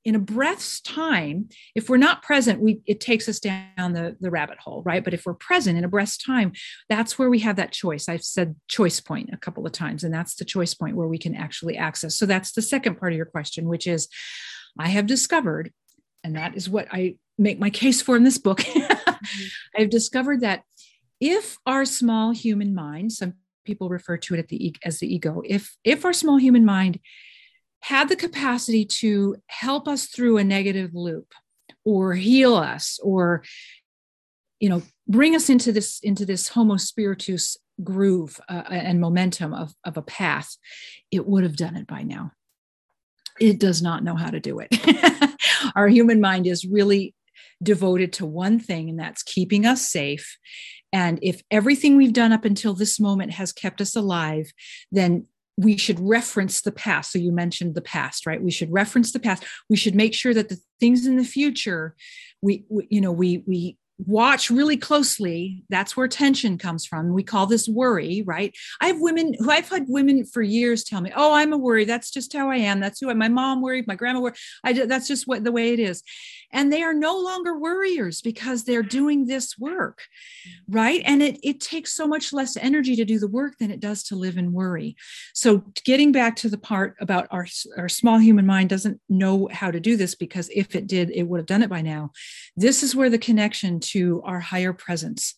in 0.04 0.16
a 0.16 0.20
breath's 0.20 0.82
time 0.82 1.48
if 1.76 1.90
we're 1.90 1.98
not 1.98 2.24
present 2.24 2.60
we 2.60 2.82
it 2.88 3.00
takes 3.00 3.30
us 3.30 3.40
down 3.40 3.94
the, 3.94 4.18
the 4.20 4.32
rabbit 4.32 4.58
hole 4.60 4.82
right? 4.84 5.04
But 5.04 5.14
if 5.14 5.26
we're 5.26 5.34
present 5.34 5.78
in 5.78 5.84
a 5.84 5.90
breath's 5.90 6.18
time 6.18 6.54
that's 6.90 7.20
where 7.20 7.30
we 7.30 7.40
have 7.40 7.56
that 7.58 7.72
choice. 7.72 8.10
I've 8.10 8.24
said 8.24 8.56
choice 8.68 9.00
point 9.00 9.30
a 9.32 9.38
couple 9.38 9.66
of 9.66 9.72
times 9.72 10.04
and 10.04 10.14
that's 10.14 10.36
the 10.36 10.46
choice 10.46 10.74
point 10.74 10.96
where 10.96 11.08
we 11.08 11.18
can 11.18 11.36
actually 11.36 11.78
access. 11.78 12.16
So 12.16 12.26
that's 12.26 12.52
the 12.52 12.62
second 12.62 12.96
part 13.00 13.14
of 13.14 13.18
your 13.18 13.26
question 13.26 13.68
which 13.68 13.88
is 13.88 14.08
i 14.80 14.88
have 14.88 15.08
discovered 15.08 15.72
and 16.24 16.36
that 16.36 16.56
is 16.56 16.70
what 16.70 16.88
i 16.92 17.16
make 17.38 17.60
my 17.60 17.70
case 17.70 18.02
for 18.02 18.16
in 18.16 18.24
this 18.24 18.38
book 18.38 18.60
mm-hmm. 18.62 19.48
i've 19.78 19.90
discovered 19.90 20.42
that 20.42 20.64
if 21.20 21.58
our 21.66 21.86
small 21.86 22.32
human 22.32 22.74
mind 22.74 23.12
some 23.12 23.34
people 23.66 23.90
refer 23.90 24.18
to 24.18 24.36
it 24.36 24.48
the, 24.48 24.76
as 24.84 25.00
the 25.00 25.14
ego 25.14 25.42
if 25.46 25.76
if 25.84 26.06
our 26.06 26.14
small 26.14 26.38
human 26.38 26.66
mind 26.66 27.00
had 27.82 28.10
the 28.10 28.16
capacity 28.16 28.86
to 28.86 29.36
help 29.48 29.88
us 29.88 30.06
through 30.06 30.38
a 30.38 30.44
negative 30.44 30.92
loop 30.94 31.34
or 31.84 32.14
heal 32.14 32.56
us 32.56 33.00
or 33.04 33.44
you 34.60 34.70
know 34.70 34.82
bring 35.08 35.36
us 35.36 35.50
into 35.50 35.72
this 35.72 36.00
into 36.02 36.26
this 36.26 36.48
homo 36.48 36.78
spiritus 36.78 37.58
groove 37.84 38.40
uh, 38.48 38.64
and 38.70 39.02
momentum 39.02 39.54
of, 39.54 39.74
of 39.84 39.98
a 39.98 40.02
path 40.02 40.58
it 41.12 41.28
would 41.28 41.44
have 41.44 41.56
done 41.56 41.76
it 41.76 41.86
by 41.86 42.04
now. 42.04 42.32
It 43.40 43.60
does 43.60 43.82
not 43.82 44.04
know 44.04 44.16
how 44.16 44.30
to 44.30 44.40
do 44.40 44.60
it. 44.60 44.70
Our 45.76 45.88
human 45.88 46.22
mind 46.22 46.48
is 46.48 46.66
really 46.66 47.14
devoted 47.62 48.14
to 48.14 48.26
one 48.26 48.60
thing 48.60 48.90
and 48.90 49.00
that's 49.00 49.24
keeping 49.24 49.66
us 49.66 49.88
safe. 49.88 50.38
And 50.94 51.20
if 51.22 51.42
everything 51.52 51.96
we've 51.96 52.14
done 52.14 52.34
up 52.34 52.46
until 52.46 52.74
this 52.74 53.00
moment 53.00 53.32
has 53.34 53.54
kept 53.54 53.82
us 53.82 53.96
alive 53.96 54.52
then 54.92 55.28
we 55.62 55.78
should 55.78 56.00
reference 56.00 56.62
the 56.62 56.72
past. 56.72 57.12
So 57.12 57.20
you 57.20 57.32
mentioned 57.32 57.76
the 57.76 57.82
past, 57.82 58.26
right? 58.26 58.42
We 58.42 58.52
should 58.52 58.72
reference 58.72 59.12
the 59.12 59.20
past. 59.20 59.44
We 59.70 59.78
should 59.78 59.96
make 59.96 60.14
sure 60.14 60.34
that 60.34 60.50
the 60.50 60.58
things 60.80 61.06
in 61.06 61.18
the 61.18 61.24
future, 61.24 61.96
we, 62.42 62.66
we 62.70 62.88
you 62.90 63.02
know, 63.02 63.12
we 63.12 63.44
we 63.48 63.78
watch 64.08 64.50
really 64.50 64.78
closely. 64.78 65.64
That's 65.70 65.96
where 65.96 66.08
tension 66.08 66.58
comes 66.58 66.86
from. 66.86 67.14
We 67.14 67.22
call 67.22 67.46
this 67.46 67.68
worry 67.68 68.24
right? 68.26 68.56
I 68.82 68.88
have 68.88 69.00
women 69.00 69.36
who 69.38 69.52
i've 69.52 69.70
had 69.70 69.86
women 69.88 70.26
for 70.26 70.42
years 70.42 70.84
tell 70.84 71.02
me 71.02 71.12
oh 71.16 71.34
i'm 71.34 71.54
a 71.54 71.58
worry. 71.58 71.86
That's 71.86 72.10
just 72.10 72.34
how 72.34 72.50
i 72.50 72.58
am. 72.58 72.80
That's 72.80 73.00
who 73.00 73.12
I, 73.12 73.14
my 73.14 73.30
mom 73.30 73.62
worried 73.62 73.86
my 73.88 73.96
grandma 73.96 74.22
worried. 74.22 74.38
I 74.64 74.74
that's 74.74 75.08
just 75.08 75.28
what 75.28 75.44
the 75.44 75.52
way 75.52 75.74
it 75.74 75.80
is 75.80 76.02
and 76.54 76.72
they 76.72 76.84
are 76.84 76.94
no 76.94 77.18
longer 77.18 77.58
worriers 77.58 78.22
because 78.22 78.64
they're 78.64 78.82
mm-hmm. 78.82 78.90
doing 78.90 79.26
this 79.26 79.58
work 79.58 80.04
mm-hmm. 80.48 80.78
right? 80.78 81.02
And 81.06 81.22
it, 81.22 81.40
it 81.44 81.60
takes 81.60 81.94
so 81.94 82.08
much 82.08 82.34
less 82.34 82.58
energy 82.58 82.96
to 82.96 83.06
do 83.06 83.20
the 83.20 83.28
work 83.28 83.58
than 83.58 83.72
it 83.72 83.80
does 83.80 84.04
to 84.04 84.16
live 84.16 84.38
in 84.38 84.54
worry. 84.54 84.96
So 85.34 85.64
getting 85.86 86.12
back 86.12 86.36
to 86.38 86.50
the 86.50 86.58
part 86.58 86.96
about 87.00 87.28
our, 87.32 87.48
our 87.78 87.90
small 87.90 88.18
human 88.18 88.46
mind 88.46 88.70
doesn't 88.70 89.00
know 89.10 89.50
how 89.52 89.72
to 89.72 89.80
do 89.80 89.98
this 89.98 90.16
because 90.16 90.50
if 90.54 90.76
it 90.76 90.88
did 90.88 91.12
it 91.12 91.24
would 91.24 91.40
have 91.40 91.46
done 91.46 91.64
it 91.64 91.70
by 91.70 91.82
now. 91.82 92.12
This 92.56 92.84
is 92.84 92.96
where 92.96 93.10
the 93.10 93.18
connection 93.18 93.80
to 93.80 94.22
our 94.24 94.40
higher 94.40 94.74
presence 94.74 95.36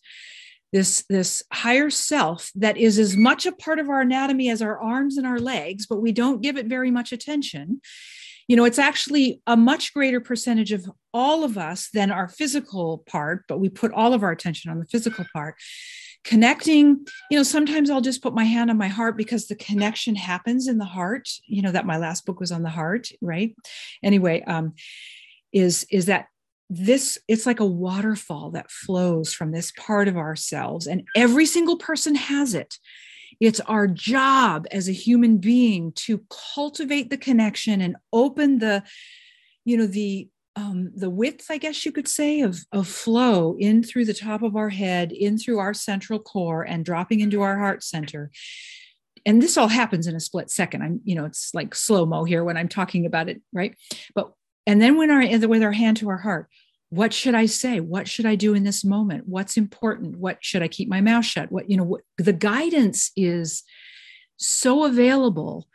this 0.72 1.04
this 1.08 1.44
higher 1.52 1.88
self 1.88 2.50
that 2.56 2.76
is 2.76 2.98
as 2.98 3.16
much 3.16 3.46
a 3.46 3.52
part 3.52 3.78
of 3.78 3.88
our 3.88 4.00
anatomy 4.00 4.50
as 4.50 4.60
our 4.60 4.80
arms 4.80 5.16
and 5.16 5.24
our 5.24 5.38
legs 5.38 5.86
but 5.86 6.02
we 6.02 6.10
don't 6.10 6.42
give 6.42 6.56
it 6.56 6.66
very 6.66 6.90
much 6.90 7.12
attention 7.12 7.80
you 8.48 8.56
know 8.56 8.64
it's 8.64 8.78
actually 8.78 9.40
a 9.46 9.56
much 9.56 9.94
greater 9.94 10.20
percentage 10.20 10.72
of 10.72 10.90
all 11.12 11.44
of 11.44 11.56
us 11.56 11.88
than 11.92 12.10
our 12.10 12.28
physical 12.28 12.98
part 13.06 13.44
but 13.48 13.58
we 13.58 13.68
put 13.68 13.92
all 13.92 14.12
of 14.12 14.22
our 14.22 14.30
attention 14.32 14.70
on 14.70 14.78
the 14.78 14.86
physical 14.86 15.24
part. 15.32 15.56
Connecting 16.24 17.06
you 17.30 17.36
know 17.36 17.42
sometimes 17.42 17.90
i'll 17.90 18.00
just 18.00 18.22
put 18.22 18.34
my 18.34 18.44
hand 18.44 18.70
on 18.70 18.78
my 18.78 18.88
heart 18.88 19.14
because 19.14 19.46
the 19.46 19.54
connection 19.54 20.14
happens 20.14 20.68
in 20.68 20.78
the 20.78 20.86
heart 20.86 21.28
you 21.46 21.60
know 21.60 21.70
that 21.70 21.84
my 21.84 21.98
last 21.98 22.24
book 22.24 22.40
was 22.40 22.50
on 22.50 22.62
the 22.62 22.70
heart 22.70 23.08
right? 23.20 23.54
Anyway 24.02 24.42
um 24.46 24.72
is 25.52 25.86
is 25.90 26.06
that 26.06 26.28
this 26.70 27.18
it's 27.28 27.44
like 27.44 27.60
a 27.60 27.66
waterfall 27.66 28.50
that 28.52 28.70
flows 28.70 29.34
from 29.34 29.52
this 29.52 29.70
part 29.72 30.08
of 30.08 30.16
ourselves 30.16 30.86
and 30.86 31.06
every 31.14 31.44
single 31.44 31.76
person 31.76 32.14
has 32.14 32.54
it 32.54 32.78
it's 33.40 33.60
our 33.60 33.86
job 33.86 34.66
as 34.70 34.88
a 34.88 34.92
human 34.92 35.38
being 35.38 35.92
to 35.92 36.24
cultivate 36.54 37.10
the 37.10 37.16
connection 37.16 37.80
and 37.80 37.96
open 38.12 38.58
the 38.58 38.82
you 39.64 39.76
know 39.76 39.86
the 39.86 40.28
um, 40.56 40.92
the 40.94 41.10
width, 41.10 41.46
I 41.50 41.58
guess 41.58 41.84
you 41.84 41.92
could 41.92 42.06
say, 42.06 42.42
of, 42.42 42.60
of 42.70 42.86
flow 42.86 43.56
in 43.58 43.82
through 43.82 44.04
the 44.04 44.14
top 44.14 44.42
of 44.42 44.54
our 44.54 44.68
head, 44.68 45.10
in 45.10 45.36
through 45.36 45.58
our 45.58 45.74
central 45.74 46.20
core, 46.20 46.62
and 46.62 46.84
dropping 46.84 47.20
into 47.20 47.42
our 47.42 47.58
heart 47.58 47.82
center. 47.82 48.30
And 49.26 49.42
this 49.42 49.56
all 49.56 49.68
happens 49.68 50.06
in 50.06 50.14
a 50.14 50.20
split 50.20 50.50
second. 50.50 50.82
I'm, 50.82 51.00
you 51.04 51.14
know, 51.14 51.24
it's 51.24 51.52
like 51.54 51.74
slow 51.74 52.06
mo 52.06 52.24
here 52.24 52.44
when 52.44 52.56
I'm 52.56 52.68
talking 52.68 53.06
about 53.06 53.28
it, 53.28 53.42
right? 53.52 53.74
But 54.14 54.32
and 54.66 54.80
then 54.80 54.96
when 54.96 55.10
our 55.10 55.48
with 55.48 55.62
our 55.62 55.72
hand 55.72 55.96
to 55.98 56.08
our 56.08 56.18
heart, 56.18 56.48
what 56.94 57.12
should 57.12 57.34
i 57.34 57.44
say 57.44 57.80
what 57.80 58.06
should 58.06 58.26
i 58.26 58.34
do 58.34 58.54
in 58.54 58.62
this 58.62 58.84
moment 58.84 59.26
what's 59.26 59.56
important 59.56 60.16
what 60.16 60.38
should 60.40 60.62
i 60.62 60.68
keep 60.68 60.88
my 60.88 61.00
mouth 61.00 61.24
shut 61.24 61.50
what 61.50 61.68
you 61.68 61.76
know 61.76 61.84
what, 61.84 62.02
the 62.18 62.32
guidance 62.32 63.10
is 63.16 63.64
so 64.36 64.84
available 64.84 65.66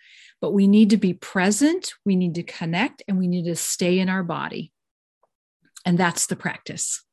but 0.41 0.53
we 0.53 0.65
need 0.67 0.89
to 0.89 0.97
be 0.97 1.13
present 1.13 1.93
we 2.05 2.15
need 2.15 2.35
to 2.35 2.43
connect 2.43 3.03
and 3.07 3.17
we 3.17 3.27
need 3.27 3.43
to 3.43 3.55
stay 3.55 3.99
in 3.99 4.07
our 4.07 4.23
body 4.23 4.71
and 5.85 5.97
that's 5.97 6.27
the 6.27 6.35
practice 6.35 7.03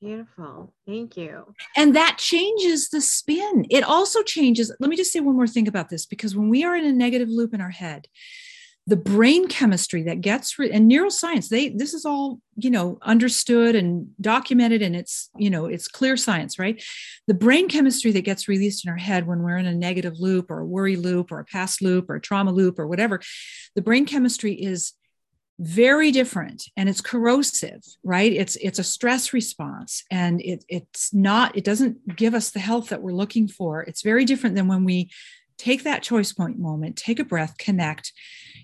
Beautiful. 0.00 0.74
Thank 0.84 1.16
you. 1.16 1.54
And 1.76 1.94
that 1.94 2.16
changes 2.18 2.88
the 2.88 3.00
spin. 3.00 3.66
It 3.70 3.84
also 3.84 4.24
changes. 4.24 4.74
Let 4.80 4.90
me 4.90 4.96
just 4.96 5.12
say 5.12 5.20
one 5.20 5.36
more 5.36 5.46
thing 5.46 5.68
about 5.68 5.90
this 5.90 6.06
because 6.06 6.34
when 6.34 6.48
we 6.48 6.64
are 6.64 6.74
in 6.74 6.84
a 6.84 6.92
negative 6.92 7.28
loop 7.28 7.54
in 7.54 7.60
our 7.60 7.70
head, 7.70 8.08
the 8.86 8.96
brain 8.96 9.46
chemistry 9.46 10.02
that 10.02 10.20
gets 10.20 10.58
re- 10.58 10.70
and 10.70 10.90
neuroscience 10.90 11.48
they 11.48 11.68
this 11.68 11.94
is 11.94 12.04
all 12.04 12.40
you 12.56 12.70
know 12.70 12.98
understood 13.02 13.76
and 13.76 14.08
documented 14.20 14.82
and 14.82 14.96
it's 14.96 15.30
you 15.36 15.48
know 15.48 15.66
it's 15.66 15.88
clear 15.88 16.16
science 16.16 16.58
right? 16.58 16.82
The 17.28 17.34
brain 17.34 17.68
chemistry 17.68 18.10
that 18.12 18.22
gets 18.22 18.48
released 18.48 18.84
in 18.84 18.90
our 18.90 18.96
head 18.96 19.26
when 19.26 19.42
we're 19.42 19.58
in 19.58 19.66
a 19.66 19.74
negative 19.74 20.18
loop 20.18 20.50
or 20.50 20.60
a 20.60 20.66
worry 20.66 20.96
loop 20.96 21.30
or 21.30 21.38
a 21.38 21.44
past 21.44 21.80
loop 21.80 22.10
or 22.10 22.16
a 22.16 22.20
trauma 22.20 22.52
loop 22.52 22.78
or 22.78 22.86
whatever 22.86 23.20
the 23.76 23.82
brain 23.82 24.04
chemistry 24.04 24.54
is 24.54 24.94
very 25.60 26.10
different 26.10 26.64
and 26.76 26.88
it's 26.88 27.00
corrosive 27.00 27.82
right? 28.02 28.32
It's 28.32 28.56
it's 28.56 28.80
a 28.80 28.84
stress 28.84 29.32
response 29.32 30.02
and 30.10 30.40
it 30.40 30.64
it's 30.68 31.14
not 31.14 31.56
it 31.56 31.62
doesn't 31.62 32.16
give 32.16 32.34
us 32.34 32.50
the 32.50 32.58
health 32.58 32.88
that 32.88 33.02
we're 33.02 33.12
looking 33.12 33.46
for. 33.46 33.82
It's 33.82 34.02
very 34.02 34.24
different 34.24 34.56
than 34.56 34.66
when 34.66 34.84
we 34.84 35.10
take 35.58 35.84
that 35.84 36.02
choice 36.02 36.32
point 36.32 36.58
moment 36.58 36.96
take 36.96 37.20
a 37.20 37.24
breath 37.24 37.56
connect 37.58 38.12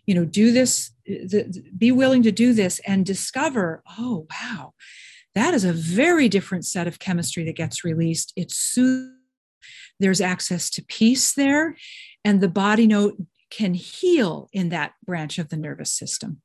you 0.08 0.14
know 0.14 0.24
do 0.24 0.50
this 0.50 0.90
the, 1.06 1.62
be 1.76 1.92
willing 1.92 2.22
to 2.22 2.32
do 2.32 2.52
this 2.52 2.80
and 2.86 3.06
discover 3.06 3.82
oh 3.98 4.26
wow 4.30 4.72
that 5.34 5.54
is 5.54 5.64
a 5.64 5.72
very 5.72 6.28
different 6.28 6.64
set 6.66 6.88
of 6.88 6.98
chemistry 6.98 7.44
that 7.44 7.54
gets 7.54 7.84
released. 7.84 8.32
It's 8.34 8.56
sooth- 8.56 9.12
there's 10.00 10.20
access 10.20 10.68
to 10.70 10.84
peace 10.84 11.32
there 11.32 11.76
and 12.24 12.40
the 12.40 12.48
body 12.48 12.88
note 12.88 13.16
can 13.50 13.74
heal 13.74 14.48
in 14.52 14.70
that 14.70 14.94
branch 15.06 15.38
of 15.38 15.48
the 15.48 15.56
nervous 15.56 15.92
system. 15.92 16.40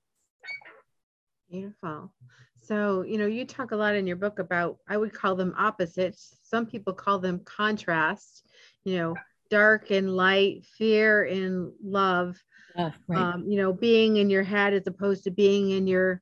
Beautiful. 1.50 2.14
So 2.62 3.02
you 3.02 3.18
know 3.18 3.26
you 3.26 3.46
talk 3.46 3.72
a 3.72 3.76
lot 3.76 3.96
in 3.96 4.08
your 4.08 4.16
book 4.16 4.40
about 4.40 4.78
i 4.88 4.96
would 4.96 5.14
call 5.14 5.36
them 5.36 5.54
opposites. 5.58 6.38
Some 6.44 6.66
people 6.66 6.94
call 6.94 7.20
them 7.20 7.42
contrast 7.46 8.46
you 8.86 8.98
know 8.98 9.16
dark 9.50 9.92
and 9.92 10.16
light, 10.16 10.66
fear 10.78 11.24
and 11.24 11.72
love. 11.84 12.42
Uh, 12.78 12.90
right. 13.08 13.20
um, 13.20 13.46
you 13.48 13.58
know, 13.58 13.72
being 13.72 14.18
in 14.18 14.30
your 14.30 14.44
head 14.44 14.74
as 14.74 14.88
opposed 14.88 15.24
to 15.24 15.32
being 15.32 15.72
in 15.72 15.86
your 15.88 16.22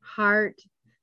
heart. 0.00 0.60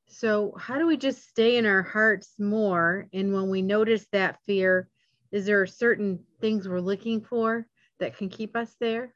So, 0.07 0.53
how 0.57 0.77
do 0.77 0.87
we 0.87 0.97
just 0.97 1.27
stay 1.27 1.57
in 1.57 1.65
our 1.65 1.83
hearts 1.83 2.33
more? 2.39 3.07
And 3.13 3.33
when 3.33 3.49
we 3.49 3.61
notice 3.61 4.05
that 4.11 4.39
fear, 4.45 4.87
is 5.31 5.45
there 5.45 5.65
certain 5.65 6.19
things 6.41 6.67
we're 6.67 6.79
looking 6.79 7.21
for 7.21 7.67
that 7.99 8.17
can 8.17 8.29
keep 8.29 8.55
us 8.55 8.75
there? 8.79 9.13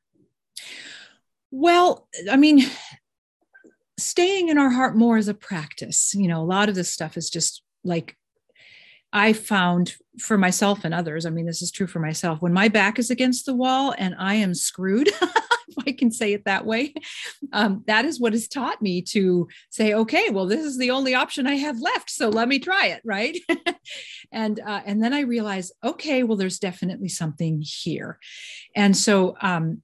Well, 1.52 2.08
I 2.30 2.36
mean, 2.36 2.66
staying 3.98 4.50
in 4.50 4.58
our 4.58 4.70
heart 4.70 4.96
more 4.96 5.18
is 5.18 5.28
a 5.28 5.34
practice. 5.34 6.14
You 6.14 6.28
know, 6.28 6.42
a 6.42 6.46
lot 6.46 6.70
of 6.70 6.76
this 6.76 6.92
stuff 6.92 7.18
is 7.18 7.30
just 7.30 7.64
like 7.84 8.18
I 9.12 9.34
found 9.34 9.96
for 10.20 10.38
myself 10.38 10.84
and 10.84 10.94
others, 10.94 11.26
I 11.26 11.30
mean, 11.30 11.46
this 11.46 11.62
is 11.62 11.72
true 11.72 11.86
for 11.86 12.00
myself, 12.00 12.42
when 12.42 12.54
my 12.54 12.68
back 12.68 12.98
is 12.98 13.12
against 13.12 13.46
the 13.46 13.54
wall 13.54 13.94
and 13.98 14.16
I 14.18 14.36
am 14.36 14.56
screwed, 14.56 15.12
if 15.68 15.84
I 15.88 15.92
can 15.92 16.12
say 16.12 16.34
it 16.34 16.46
that 16.46 16.66
way, 16.66 16.94
um, 17.52 17.84
that 17.88 18.06
is 18.06 18.20
what 18.20 18.34
has 18.34 18.48
taught 18.48 18.82
me 18.82 19.02
to 19.04 19.48
say, 19.70 19.94
okay, 19.94 20.30
well, 20.30 20.46
this 20.46 20.66
is 20.66 20.78
the 20.78 20.92
only 20.92 21.14
option 21.14 21.48
I 21.48 21.56
have 21.56 21.80
left. 21.80 22.10
So 22.10 22.30
let 22.30 22.48
me 22.48 22.60
try 22.60 22.88
it. 22.88 23.02
Right. 23.04 23.38
and, 24.32 24.60
uh, 24.60 24.82
and 24.86 25.04
then 25.04 25.14
I 25.14 25.22
realized, 25.22 25.74
okay, 25.84 26.24
well, 26.24 26.38
there's 26.38 26.60
definitely 26.60 27.10
something 27.10 27.64
here. 27.64 28.20
And 28.76 28.96
so, 28.96 29.36
um, 29.42 29.82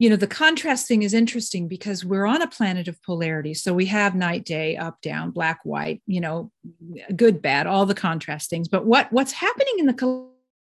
you 0.00 0.08
know 0.08 0.16
the 0.16 0.28
contrast 0.28 0.86
thing 0.86 1.02
is 1.02 1.12
interesting 1.12 1.66
because 1.66 2.04
we're 2.04 2.24
on 2.24 2.40
a 2.40 2.46
planet 2.46 2.86
of 2.86 3.02
polarity 3.02 3.52
so 3.52 3.74
we 3.74 3.86
have 3.86 4.14
night 4.14 4.44
day 4.44 4.76
up 4.76 5.00
down 5.00 5.32
black 5.32 5.58
white 5.64 6.00
you 6.06 6.20
know 6.20 6.52
good 7.16 7.42
bad 7.42 7.66
all 7.66 7.84
the 7.84 7.94
contrast 7.94 8.48
things 8.48 8.68
but 8.68 8.86
what 8.86 9.12
what's 9.12 9.32
happening 9.32 9.74
in 9.78 9.86
the 9.86 9.96
you 10.00 10.30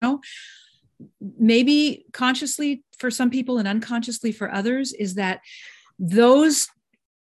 know, 0.01 0.21
maybe 1.37 2.05
consciously 2.11 2.83
for 2.97 3.09
some 3.09 3.29
people 3.29 3.57
and 3.57 3.67
unconsciously 3.67 4.31
for 4.31 4.53
others 4.53 4.93
is 4.93 5.15
that 5.15 5.41
those 5.97 6.67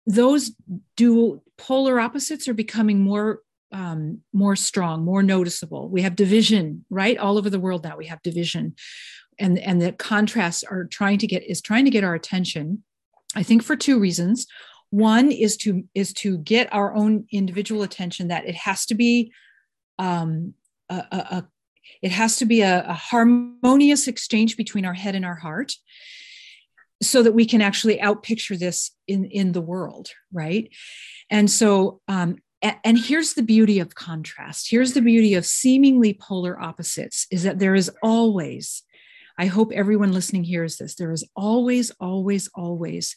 those 0.08 0.51
dual 0.96 1.44
polar 1.58 2.00
opposites 2.00 2.48
are 2.48 2.54
becoming 2.54 3.00
more 3.00 3.42
um, 3.72 4.22
more 4.34 4.56
strong 4.56 5.04
more 5.04 5.22
noticeable. 5.22 5.89
We 5.89 6.01
have 6.01 6.16
division 6.16 6.86
right? 6.89 7.18
All 7.18 7.38
over 7.38 7.50
the 7.50 7.60
world 7.60 7.84
now 7.84 7.98
we 7.98 8.08
have 8.08 8.22
division. 8.22 8.75
And 9.38 9.60
and 9.60 9.82
the 9.82 9.92
contrasts 9.94 10.63
are 10.63 10.86
trying 10.86 11.20
to 11.20 11.28
get 11.28 11.44
is 11.44 11.62
trying 11.62 11.86
to 11.86 11.92
get 11.92 12.04
our 12.04 12.16
attention 12.16 12.84
i 13.36 13.44
think 13.44 13.63
for 13.63 13.75
two 13.75 14.00
reasons. 14.00 14.48
One 14.89 15.32
is 15.32 15.56
to 15.58 15.84
is 15.94 16.13
to 16.13 16.39
get 16.39 16.74
our 16.74 16.96
own 16.96 17.28
individual 17.32 17.84
attention 17.84 18.30
that 18.30 18.48
it 18.48 18.56
has 18.56 18.88
to 18.88 18.96
be 18.96 19.32
um, 20.00 20.56
a, 20.89 20.96
a, 20.96 21.18
a 21.18 21.48
it 22.01 22.12
has 22.12 22.38
to 22.38 22.46
be 22.46 22.62
a, 22.62 22.84
a 22.88 22.93
harmonious 22.93 24.08
exchange 24.08 24.58
between 24.58 24.86
our 24.86 24.93
head 24.93 25.15
and 25.15 25.25
our 25.25 25.36
heart 25.36 25.74
so 27.01 27.24
that 27.24 27.34
we 27.34 27.46
can 27.46 27.62
actually 27.62 27.98
outpicture 27.98 28.58
this 28.60 28.91
in 29.08 29.25
in 29.25 29.51
the 29.53 29.62
world 29.62 30.10
right? 30.31 30.69
And 31.29 31.50
so 31.50 32.01
um 32.08 32.38
and 32.62 32.98
here's 32.98 33.36
the 33.36 33.43
beauty 33.43 33.79
of 33.79 33.96
contrast. 33.96 34.69
Here's 34.69 34.91
the 34.91 35.01
beauty 35.01 35.34
of 35.34 35.46
seemingly 35.46 36.13
polar 36.13 36.60
opposites 36.60 37.25
is 37.31 37.43
that 37.43 37.60
there 37.60 37.75
is 37.75 37.89
always 38.03 38.84
i 39.39 39.46
hope 39.46 39.72
everyone 39.72 40.12
listening 40.12 40.43
hears 40.43 40.77
this 40.77 40.96
there 40.96 41.12
is 41.12 41.25
always 41.36 41.91
always 42.00 42.50
always 42.53 43.15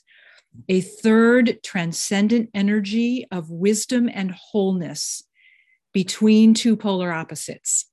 a 0.69 0.81
third 0.81 1.63
transcendent 1.63 2.49
energy 2.55 3.27
of 3.31 3.51
wisdom 3.51 4.09
and 4.13 4.31
wholeness 4.31 5.25
between 5.93 6.55
two 6.55 6.77
polar 6.77 7.13
opposites 7.13 7.87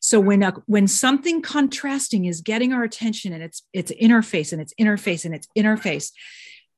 so 0.00 0.20
when 0.20 0.42
a, 0.42 0.52
when 0.66 0.86
something 0.86 1.42
contrasting 1.42 2.26
is 2.26 2.40
getting 2.40 2.72
our 2.72 2.84
attention 2.84 3.32
and 3.32 3.42
it's 3.42 3.62
it's 3.72 3.92
interface 3.92 4.52
and 4.52 4.60
it's 4.60 4.74
interface 4.80 5.24
and 5.24 5.34
it's 5.34 5.48
interface, 5.56 6.12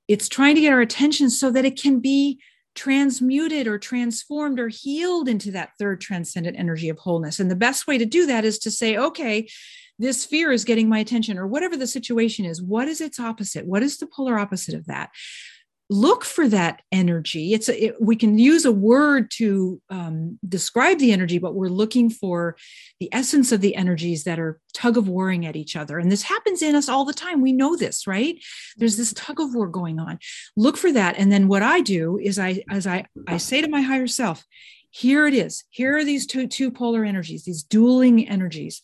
it's 0.06 0.28
trying 0.28 0.54
to 0.54 0.60
get 0.60 0.72
our 0.72 0.80
attention 0.80 1.30
so 1.30 1.50
that 1.50 1.64
it 1.64 1.80
can 1.80 2.00
be 2.00 2.40
transmuted 2.74 3.66
or 3.66 3.78
transformed 3.78 4.60
or 4.60 4.68
healed 4.68 5.28
into 5.28 5.50
that 5.50 5.70
third 5.78 6.00
transcendent 6.00 6.56
energy 6.58 6.88
of 6.88 6.98
wholeness. 6.98 7.40
And 7.40 7.50
the 7.50 7.56
best 7.56 7.86
way 7.86 7.98
to 7.98 8.06
do 8.06 8.26
that 8.26 8.44
is 8.44 8.58
to 8.60 8.70
say, 8.70 8.96
okay, 8.96 9.48
this 9.98 10.24
fear 10.24 10.52
is 10.52 10.64
getting 10.64 10.88
my 10.88 11.00
attention, 11.00 11.38
or 11.38 11.46
whatever 11.46 11.76
the 11.76 11.86
situation 11.86 12.44
is. 12.44 12.62
What 12.62 12.86
is 12.86 13.00
its 13.00 13.18
opposite? 13.18 13.66
What 13.66 13.82
is 13.82 13.98
the 13.98 14.06
polar 14.06 14.38
opposite 14.38 14.74
of 14.74 14.86
that? 14.86 15.10
Look 15.90 16.24
for 16.24 16.46
that 16.48 16.82
energy. 16.92 17.54
It's 17.54 17.68
a, 17.68 17.84
it, 17.86 17.96
we 18.00 18.14
can 18.14 18.38
use 18.38 18.64
a 18.64 18.72
word 18.72 19.30
to 19.32 19.80
um, 19.88 20.38
describe 20.46 20.98
the 20.98 21.12
energy 21.12 21.38
but 21.38 21.54
we're 21.54 21.68
looking 21.68 22.10
for 22.10 22.56
the 23.00 23.08
essence 23.12 23.52
of 23.52 23.62
the 23.62 23.74
energies 23.74 24.24
that 24.24 24.38
are 24.38 24.60
tug 24.74 24.96
of 24.98 25.08
warring 25.08 25.46
at 25.46 25.56
each 25.56 25.76
other. 25.76 25.98
And 25.98 26.12
this 26.12 26.22
happens 26.22 26.60
in 26.60 26.74
us 26.74 26.88
all 26.88 27.04
the 27.04 27.14
time. 27.14 27.40
We 27.40 27.52
know 27.52 27.74
this 27.76 28.06
right? 28.06 28.38
There's 28.76 28.96
this 28.96 29.14
tug 29.14 29.40
of 29.40 29.54
war 29.54 29.66
going 29.66 29.98
on. 29.98 30.18
Look 30.56 30.76
for 30.76 30.92
that. 30.92 31.16
And 31.18 31.32
then 31.32 31.48
what 31.48 31.62
i 31.62 31.80
do 31.80 32.18
is 32.18 32.38
i 32.38 32.62
as 32.70 32.86
i 32.86 33.06
i 33.26 33.38
say 33.38 33.62
to 33.62 33.68
my 33.68 33.80
higher 33.80 34.06
self 34.06 34.44
here 34.90 35.26
it 35.26 35.34
is. 35.34 35.64
Here 35.70 35.96
are 35.98 36.04
these 36.04 36.26
two 36.26 36.46
two 36.46 36.70
polar 36.70 37.04
energies 37.04 37.44
these 37.44 37.62
dueling 37.62 38.28
energies. 38.28 38.82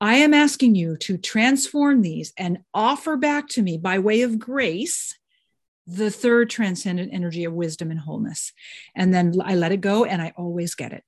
I 0.00 0.16
am 0.16 0.34
asking 0.34 0.74
you 0.74 0.96
to 0.98 1.16
transform 1.16 2.02
these 2.02 2.32
and 2.36 2.58
offer 2.74 3.16
back 3.16 3.48
to 3.50 3.62
me 3.62 3.78
by 3.78 4.00
way 4.00 4.22
of 4.22 4.38
grace 4.38 5.14
the 5.86 6.10
third 6.10 6.50
transcendent 6.50 7.12
energy 7.12 7.44
of 7.44 7.52
wisdom 7.52 7.90
and 7.90 8.00
wholeness. 8.00 8.52
And 8.94 9.12
then 9.12 9.34
I 9.42 9.54
let 9.54 9.72
it 9.72 9.80
go 9.80 10.04
and 10.04 10.22
I 10.22 10.32
always 10.36 10.74
get 10.74 10.92
it. 10.92 11.04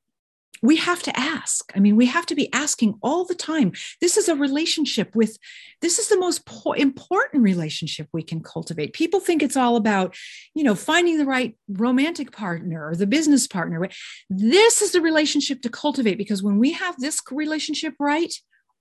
We 0.62 0.76
have 0.76 1.02
to 1.02 1.18
ask. 1.18 1.70
I 1.76 1.80
mean, 1.80 1.96
we 1.96 2.06
have 2.06 2.24
to 2.26 2.34
be 2.34 2.50
asking 2.52 2.94
all 3.02 3.26
the 3.26 3.34
time. 3.34 3.72
This 4.00 4.16
is 4.16 4.28
a 4.28 4.34
relationship 4.34 5.14
with, 5.14 5.38
this 5.82 5.98
is 5.98 6.08
the 6.08 6.18
most 6.18 6.46
po- 6.46 6.72
important 6.72 7.42
relationship 7.42 8.08
we 8.12 8.22
can 8.22 8.42
cultivate. 8.42 8.94
People 8.94 9.20
think 9.20 9.42
it's 9.42 9.56
all 9.56 9.76
about, 9.76 10.16
you 10.54 10.64
know, 10.64 10.74
finding 10.74 11.18
the 11.18 11.26
right 11.26 11.56
romantic 11.68 12.32
partner 12.32 12.88
or 12.88 12.94
the 12.96 13.06
business 13.06 13.46
partner. 13.46 13.86
This 14.30 14.80
is 14.80 14.92
the 14.92 15.02
relationship 15.02 15.60
to 15.60 15.68
cultivate 15.68 16.16
because 16.16 16.42
when 16.42 16.58
we 16.58 16.72
have 16.72 16.96
this 16.98 17.20
relationship 17.30 17.94
right, 18.00 18.32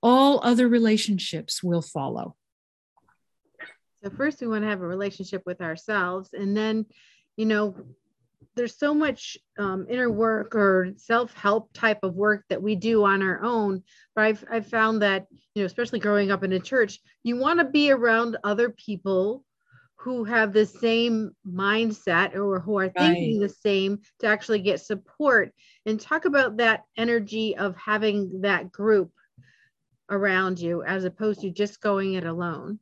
all 0.01 0.39
other 0.43 0.69
relationships 0.69 1.61
will 1.61 1.81
follow. 1.81 2.35
So 4.05 4.11
first 4.11 4.39
we 4.39 4.47
want 4.47 4.63
to 4.63 4.69
have 4.69 4.81
a 4.81 4.87
relationship 4.87 5.41
with 5.47 5.61
ourselves 5.61 6.29
and 6.33 6.55
then, 6.55 6.85
you 7.37 7.47
know, 7.47 7.75
there's 8.55 8.77
so 8.77 8.93
much 8.93 9.35
um, 9.57 9.87
inner 9.89 10.11
work 10.11 10.53
or 10.53 10.93
self-help 10.95 11.73
type 11.73 12.03
of 12.03 12.13
work 12.13 12.45
that 12.49 12.61
we 12.61 12.75
do 12.75 13.03
on 13.03 13.23
our 13.23 13.43
own 13.43 13.81
but 14.15 14.25
I've, 14.25 14.45
I've 14.49 14.67
found 14.67 15.01
that 15.01 15.25
you 15.55 15.63
know 15.63 15.65
especially 15.65 15.99
growing 15.99 16.31
up 16.31 16.43
in 16.43 16.53
a 16.53 16.59
church 16.59 16.99
you 17.23 17.35
want 17.35 17.59
to 17.59 17.65
be 17.65 17.91
around 17.91 18.37
other 18.45 18.69
people 18.69 19.43
who 19.97 20.23
have 20.23 20.53
the 20.53 20.65
same 20.65 21.31
mindset 21.45 22.35
or 22.35 22.61
who 22.61 22.77
are 22.77 22.89
thinking 22.89 23.41
right. 23.41 23.49
the 23.49 23.53
same 23.53 23.99
to 24.19 24.27
actually 24.27 24.59
get 24.59 24.79
support 24.79 25.51
and 25.85 25.99
talk 25.99 26.23
about 26.23 26.57
that 26.57 26.83
energy 26.95 27.57
of 27.57 27.75
having 27.75 28.41
that 28.41 28.71
group 28.71 29.11
around 30.09 30.59
you 30.59 30.81
as 30.83 31.03
opposed 31.03 31.41
to 31.41 31.49
just 31.49 31.81
going 31.81 32.13
it 32.13 32.23
alone 32.23 32.79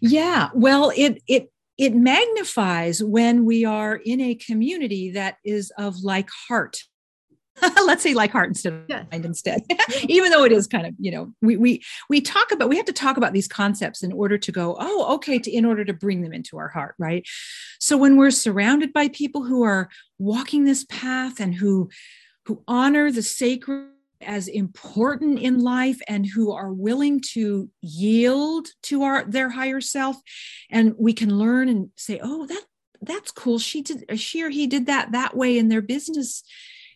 yeah, 0.00 0.48
well, 0.54 0.92
it 0.96 1.22
it 1.26 1.50
it 1.78 1.94
magnifies 1.94 3.02
when 3.02 3.44
we 3.44 3.64
are 3.64 3.96
in 3.96 4.20
a 4.20 4.34
community 4.34 5.12
that 5.12 5.36
is 5.44 5.72
of 5.78 6.02
like 6.02 6.28
heart. 6.48 6.82
Let's 7.84 8.02
say 8.02 8.14
like 8.14 8.30
heart 8.30 8.48
instead 8.48 8.72
of 8.72 8.82
yes. 8.88 9.06
mind 9.10 9.24
instead. 9.24 9.62
Even 10.08 10.30
though 10.30 10.44
it 10.44 10.52
is 10.52 10.66
kind 10.66 10.86
of, 10.86 10.94
you 10.98 11.10
know, 11.10 11.32
we 11.40 11.56
we 11.56 11.82
we 12.08 12.20
talk 12.20 12.52
about 12.52 12.68
we 12.68 12.76
have 12.76 12.86
to 12.86 12.92
talk 12.92 13.16
about 13.16 13.32
these 13.32 13.48
concepts 13.48 14.02
in 14.02 14.12
order 14.12 14.38
to 14.38 14.52
go, 14.52 14.76
oh, 14.78 15.14
okay, 15.14 15.38
to 15.38 15.50
in 15.50 15.64
order 15.64 15.84
to 15.84 15.92
bring 15.92 16.22
them 16.22 16.32
into 16.32 16.56
our 16.58 16.68
heart, 16.68 16.94
right? 16.98 17.26
So 17.80 17.96
when 17.96 18.16
we're 18.16 18.30
surrounded 18.30 18.92
by 18.92 19.08
people 19.08 19.44
who 19.44 19.62
are 19.62 19.88
walking 20.18 20.64
this 20.64 20.84
path 20.88 21.40
and 21.40 21.54
who 21.54 21.90
who 22.46 22.62
honor 22.66 23.10
the 23.10 23.22
sacred 23.22 23.88
as 24.20 24.48
important 24.48 25.38
in 25.38 25.60
life 25.60 26.00
and 26.08 26.26
who 26.26 26.52
are 26.52 26.72
willing 26.72 27.20
to 27.32 27.70
yield 27.80 28.68
to 28.84 29.02
our 29.02 29.24
their 29.24 29.50
higher 29.50 29.80
self. 29.80 30.16
And 30.70 30.94
we 30.98 31.12
can 31.12 31.38
learn 31.38 31.68
and 31.68 31.90
say 31.96 32.20
oh 32.22 32.46
that 32.46 32.64
that's 33.00 33.30
cool. 33.30 33.58
She 33.58 33.82
did 33.82 34.18
she 34.18 34.42
or 34.42 34.50
he 34.50 34.66
did 34.66 34.86
that 34.86 35.12
that 35.12 35.36
way 35.36 35.58
in 35.58 35.68
their 35.68 35.82
business 35.82 36.42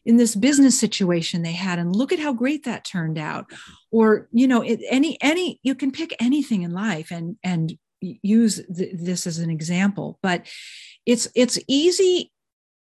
in 0.05 0.17
this 0.17 0.35
business 0.35 0.79
situation 0.79 1.43
they 1.43 1.53
had 1.53 1.79
and 1.79 1.95
look 1.95 2.13
at 2.13 2.19
how 2.19 2.33
great 2.33 2.65
that 2.65 2.85
turned 2.85 3.19
out. 3.19 3.47
Or 3.91 4.29
you 4.33 4.49
know 4.49 4.63
it, 4.63 4.81
any 4.89 5.17
any 5.21 5.61
you 5.63 5.75
can 5.75 5.93
pick 5.93 6.15
anything 6.21 6.63
in 6.63 6.73
life 6.73 7.11
and 7.11 7.37
and 7.45 7.77
use 8.01 8.61
th- 8.75 8.97
this 8.99 9.29
as 9.29 9.39
an 9.39 9.49
example 9.49 10.19
but 10.23 10.45
it's 11.07 11.29
it's 11.37 11.59
easy 11.69 12.33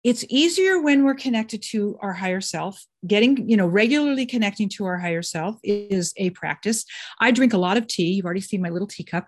it's 0.03 0.25
easier 0.29 0.81
when 0.81 1.03
we're 1.03 1.15
connected 1.15 1.61
to 1.61 1.97
our 2.01 2.13
higher 2.13 2.41
self. 2.41 2.83
Getting 3.05 3.49
you 3.49 3.57
know 3.57 3.67
regularly 3.67 4.25
connecting 4.25 4.69
to 4.69 4.85
our 4.85 4.97
higher 4.97 5.21
self 5.21 5.59
is 5.63 6.13
a 6.17 6.31
practice. 6.31 6.85
I 7.19 7.31
drink 7.31 7.53
a 7.53 7.57
lot 7.57 7.77
of 7.77 7.87
tea. 7.87 8.13
You've 8.13 8.25
already 8.25 8.41
seen 8.41 8.61
my 8.61 8.69
little 8.69 8.87
teacup. 8.87 9.27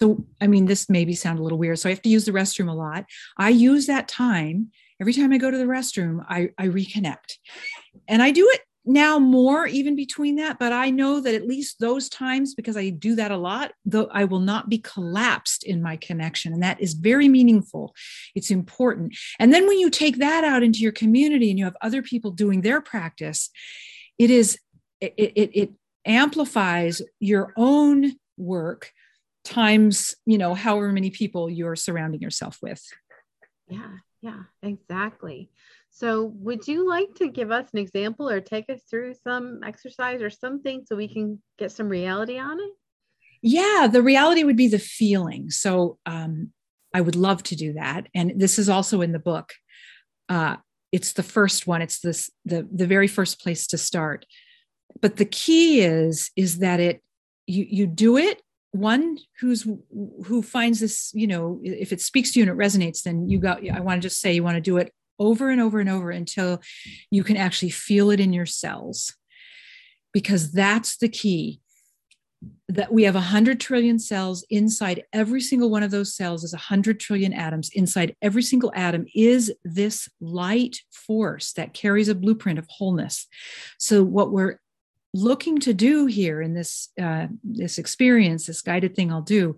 So 0.00 0.24
i 0.40 0.46
mean 0.46 0.64
this 0.64 0.88
maybe 0.88 1.14
sound 1.14 1.38
a 1.38 1.42
little 1.42 1.58
weird 1.58 1.78
so 1.78 1.90
i 1.90 1.92
have 1.92 2.00
to 2.00 2.08
use 2.08 2.24
the 2.24 2.32
restroom 2.32 2.70
a 2.70 2.74
lot. 2.74 3.04
I 3.36 3.50
use 3.50 3.86
that 3.86 4.08
time. 4.08 4.70
Every 5.00 5.12
time 5.12 5.32
i 5.32 5.38
go 5.38 5.50
to 5.50 5.58
the 5.58 5.64
restroom 5.64 6.24
i, 6.28 6.48
I 6.56 6.68
reconnect. 6.68 7.34
And 8.08 8.22
i 8.22 8.30
do 8.30 8.48
it 8.50 8.60
now 8.86 9.18
more 9.18 9.66
even 9.66 9.96
between 9.96 10.36
that 10.36 10.58
but 10.58 10.72
i 10.72 10.90
know 10.90 11.20
that 11.20 11.34
at 11.34 11.46
least 11.46 11.80
those 11.80 12.08
times 12.08 12.54
because 12.54 12.76
i 12.76 12.88
do 12.88 13.14
that 13.14 13.30
a 13.30 13.36
lot 13.36 13.72
though 13.84 14.08
i 14.12 14.24
will 14.24 14.40
not 14.40 14.68
be 14.68 14.78
collapsed 14.78 15.64
in 15.64 15.82
my 15.82 15.96
connection 15.96 16.52
and 16.52 16.62
that 16.62 16.80
is 16.80 16.94
very 16.94 17.28
meaningful. 17.28 17.94
It's 18.34 18.50
important. 18.50 19.14
And 19.38 19.52
then 19.52 19.66
when 19.66 19.78
you 19.78 19.90
take 19.90 20.18
that 20.18 20.42
out 20.42 20.62
into 20.62 20.80
your 20.80 20.92
community 20.92 21.50
and 21.50 21.58
you 21.58 21.64
have 21.64 21.76
other 21.80 22.02
people 22.02 22.30
doing 22.30 22.62
their 22.62 22.80
practice 22.80 23.50
it 24.18 24.30
is 24.30 24.58
it, 25.00 25.12
it, 25.18 25.50
it 25.52 25.70
amplifies 26.06 27.02
your 27.20 27.52
own 27.56 28.12
work 28.38 28.90
times 29.44 30.14
you 30.24 30.38
know 30.38 30.54
however 30.54 30.90
many 30.90 31.10
people 31.10 31.50
you're 31.50 31.76
surrounding 31.76 32.20
yourself 32.20 32.58
with. 32.62 32.82
Yeah 33.68 33.98
yeah 34.22 34.44
exactly 34.62 35.50
so, 35.98 36.30
would 36.40 36.68
you 36.68 36.86
like 36.86 37.14
to 37.14 37.28
give 37.28 37.50
us 37.50 37.70
an 37.72 37.78
example 37.78 38.28
or 38.28 38.42
take 38.42 38.68
us 38.68 38.82
through 38.90 39.14
some 39.14 39.60
exercise 39.64 40.20
or 40.20 40.28
something 40.28 40.84
so 40.84 40.94
we 40.94 41.08
can 41.08 41.42
get 41.58 41.72
some 41.72 41.88
reality 41.88 42.38
on 42.38 42.60
it? 42.60 42.70
Yeah, 43.40 43.88
the 43.90 44.02
reality 44.02 44.44
would 44.44 44.58
be 44.58 44.68
the 44.68 44.78
feeling. 44.78 45.48
So, 45.48 45.96
um, 46.04 46.52
I 46.92 47.00
would 47.00 47.16
love 47.16 47.42
to 47.44 47.56
do 47.56 47.72
that, 47.74 48.08
and 48.14 48.34
this 48.36 48.58
is 48.58 48.68
also 48.68 49.00
in 49.00 49.12
the 49.12 49.18
book. 49.18 49.54
Uh, 50.28 50.56
it's 50.92 51.14
the 51.14 51.22
first 51.22 51.66
one. 51.66 51.80
It's 51.80 52.00
this 52.00 52.30
the 52.44 52.68
the 52.70 52.86
very 52.86 53.08
first 53.08 53.40
place 53.40 53.66
to 53.68 53.78
start. 53.78 54.26
But 55.00 55.16
the 55.16 55.24
key 55.24 55.80
is 55.80 56.30
is 56.36 56.58
that 56.58 56.78
it 56.78 57.02
you 57.46 57.66
you 57.70 57.86
do 57.86 58.18
it 58.18 58.42
one 58.72 59.16
who's 59.40 59.66
who 60.26 60.42
finds 60.42 60.80
this 60.80 61.10
you 61.14 61.26
know 61.26 61.58
if 61.62 61.90
it 61.90 62.02
speaks 62.02 62.32
to 62.32 62.38
you 62.38 62.46
and 62.46 62.52
it 62.52 62.62
resonates 62.62 63.02
then 63.04 63.26
you 63.26 63.38
got 63.38 63.66
i 63.70 63.80
want 63.80 64.02
to 64.02 64.06
just 64.06 64.20
say 64.20 64.34
you 64.34 64.42
want 64.42 64.56
to 64.56 64.60
do 64.60 64.76
it 64.76 64.92
over 65.18 65.50
and 65.50 65.60
over 65.60 65.80
and 65.80 65.88
over 65.88 66.10
until 66.10 66.60
you 67.10 67.24
can 67.24 67.36
actually 67.36 67.70
feel 67.70 68.10
it 68.10 68.20
in 68.20 68.32
your 68.32 68.46
cells. 68.46 69.14
Because 70.12 70.52
that's 70.52 70.96
the 70.96 71.08
key 71.08 71.60
that 72.68 72.92
we 72.92 73.04
have 73.04 73.14
100 73.14 73.60
trillion 73.60 73.98
cells 73.98 74.44
inside 74.50 75.04
every 75.12 75.40
single 75.40 75.70
one 75.70 75.82
of 75.82 75.90
those 75.90 76.14
cells 76.14 76.42
is 76.42 76.52
100 76.52 76.98
trillion 76.98 77.32
atoms. 77.32 77.70
Inside 77.72 78.16
every 78.20 78.42
single 78.42 78.72
atom 78.74 79.06
is 79.14 79.52
this 79.64 80.08
light 80.20 80.80
force 80.90 81.52
that 81.52 81.74
carries 81.74 82.08
a 82.08 82.14
blueprint 82.14 82.58
of 82.58 82.66
wholeness. 82.68 83.26
So 83.78 84.02
what 84.02 84.32
we're 84.32 84.58
looking 85.14 85.58
to 85.60 85.72
do 85.72 86.06
here 86.06 86.42
in 86.42 86.54
this 86.54 86.90
uh, 87.00 87.26
this 87.42 87.78
experience 87.78 88.44
this 88.44 88.60
guided 88.60 88.94
thing 88.94 89.10
i'll 89.10 89.22
do 89.22 89.56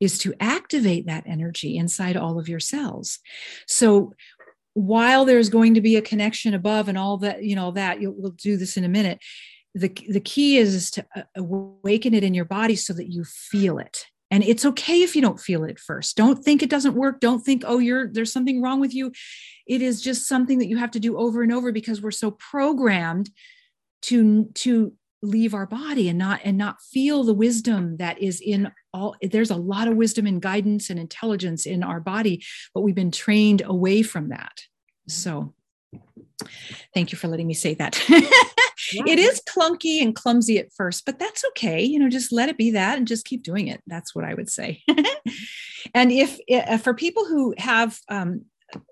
is 0.00 0.18
to 0.18 0.34
activate 0.40 1.06
that 1.06 1.24
energy 1.26 1.76
inside 1.76 2.16
all 2.16 2.38
of 2.38 2.48
your 2.48 2.58
cells. 2.58 3.18
So 3.66 4.14
while 4.80 5.24
there's 5.24 5.48
going 5.48 5.74
to 5.74 5.80
be 5.80 5.96
a 5.96 6.02
connection 6.02 6.54
above 6.54 6.88
and 6.88 6.98
all 6.98 7.18
that 7.18 7.44
you 7.44 7.56
know 7.56 7.70
that 7.72 7.98
we'll 8.00 8.32
do 8.32 8.56
this 8.56 8.76
in 8.76 8.84
a 8.84 8.88
minute. 8.88 9.20
The, 9.74 9.88
the 10.08 10.20
key 10.20 10.58
is, 10.58 10.74
is 10.74 10.90
to 10.92 11.06
uh, 11.14 11.22
awaken 11.36 12.12
it 12.12 12.24
in 12.24 12.34
your 12.34 12.44
body 12.44 12.74
so 12.74 12.92
that 12.94 13.12
you 13.12 13.22
feel 13.22 13.78
it. 13.78 14.04
And 14.32 14.42
it's 14.42 14.64
okay 14.64 15.02
if 15.02 15.14
you 15.14 15.22
don't 15.22 15.38
feel 15.38 15.62
it 15.62 15.78
first. 15.78 16.16
Don't 16.16 16.42
think 16.44 16.60
it 16.60 16.70
doesn't 16.70 16.96
work. 16.96 17.20
Don't 17.20 17.40
think 17.40 17.62
oh 17.66 17.78
you're 17.78 18.08
there's 18.12 18.32
something 18.32 18.62
wrong 18.62 18.80
with 18.80 18.94
you. 18.94 19.12
It 19.66 19.82
is 19.82 20.02
just 20.02 20.26
something 20.26 20.58
that 20.58 20.68
you 20.68 20.76
have 20.78 20.90
to 20.92 21.00
do 21.00 21.16
over 21.16 21.42
and 21.42 21.52
over 21.52 21.70
because 21.72 22.02
we're 22.02 22.10
so 22.10 22.32
programmed 22.32 23.30
to 24.02 24.46
to 24.54 24.92
leave 25.22 25.54
our 25.54 25.66
body 25.66 26.08
and 26.08 26.18
not 26.18 26.40
and 26.44 26.56
not 26.56 26.80
feel 26.80 27.24
the 27.24 27.34
wisdom 27.34 27.96
that 27.98 28.20
is 28.20 28.40
in 28.40 28.72
all 28.94 29.14
there's 29.22 29.50
a 29.50 29.56
lot 29.56 29.86
of 29.86 29.96
wisdom 29.96 30.26
and 30.26 30.40
guidance 30.40 30.88
and 30.88 30.98
intelligence 30.98 31.66
in 31.66 31.82
our 31.82 32.00
body 32.00 32.42
but 32.74 32.80
we've 32.80 32.94
been 32.94 33.10
trained 33.10 33.60
away 33.64 34.02
from 34.02 34.30
that 34.30 34.62
so 35.12 35.52
thank 36.94 37.12
you 37.12 37.18
for 37.18 37.28
letting 37.28 37.46
me 37.46 37.54
say 37.54 37.74
that 37.74 38.02
yeah. 38.08 39.04
it 39.06 39.18
is 39.18 39.42
clunky 39.48 40.02
and 40.02 40.14
clumsy 40.14 40.58
at 40.58 40.72
first 40.72 41.04
but 41.04 41.18
that's 41.18 41.44
okay 41.44 41.82
you 41.82 41.98
know 41.98 42.08
just 42.08 42.32
let 42.32 42.48
it 42.48 42.56
be 42.56 42.70
that 42.70 42.96
and 42.98 43.06
just 43.06 43.26
keep 43.26 43.42
doing 43.42 43.68
it 43.68 43.82
that's 43.86 44.14
what 44.14 44.24
i 44.24 44.34
would 44.34 44.48
say 44.48 44.82
and 45.94 46.12
if, 46.12 46.38
if 46.46 46.82
for 46.82 46.94
people 46.94 47.26
who 47.26 47.54
have 47.58 47.98
um, 48.08 48.42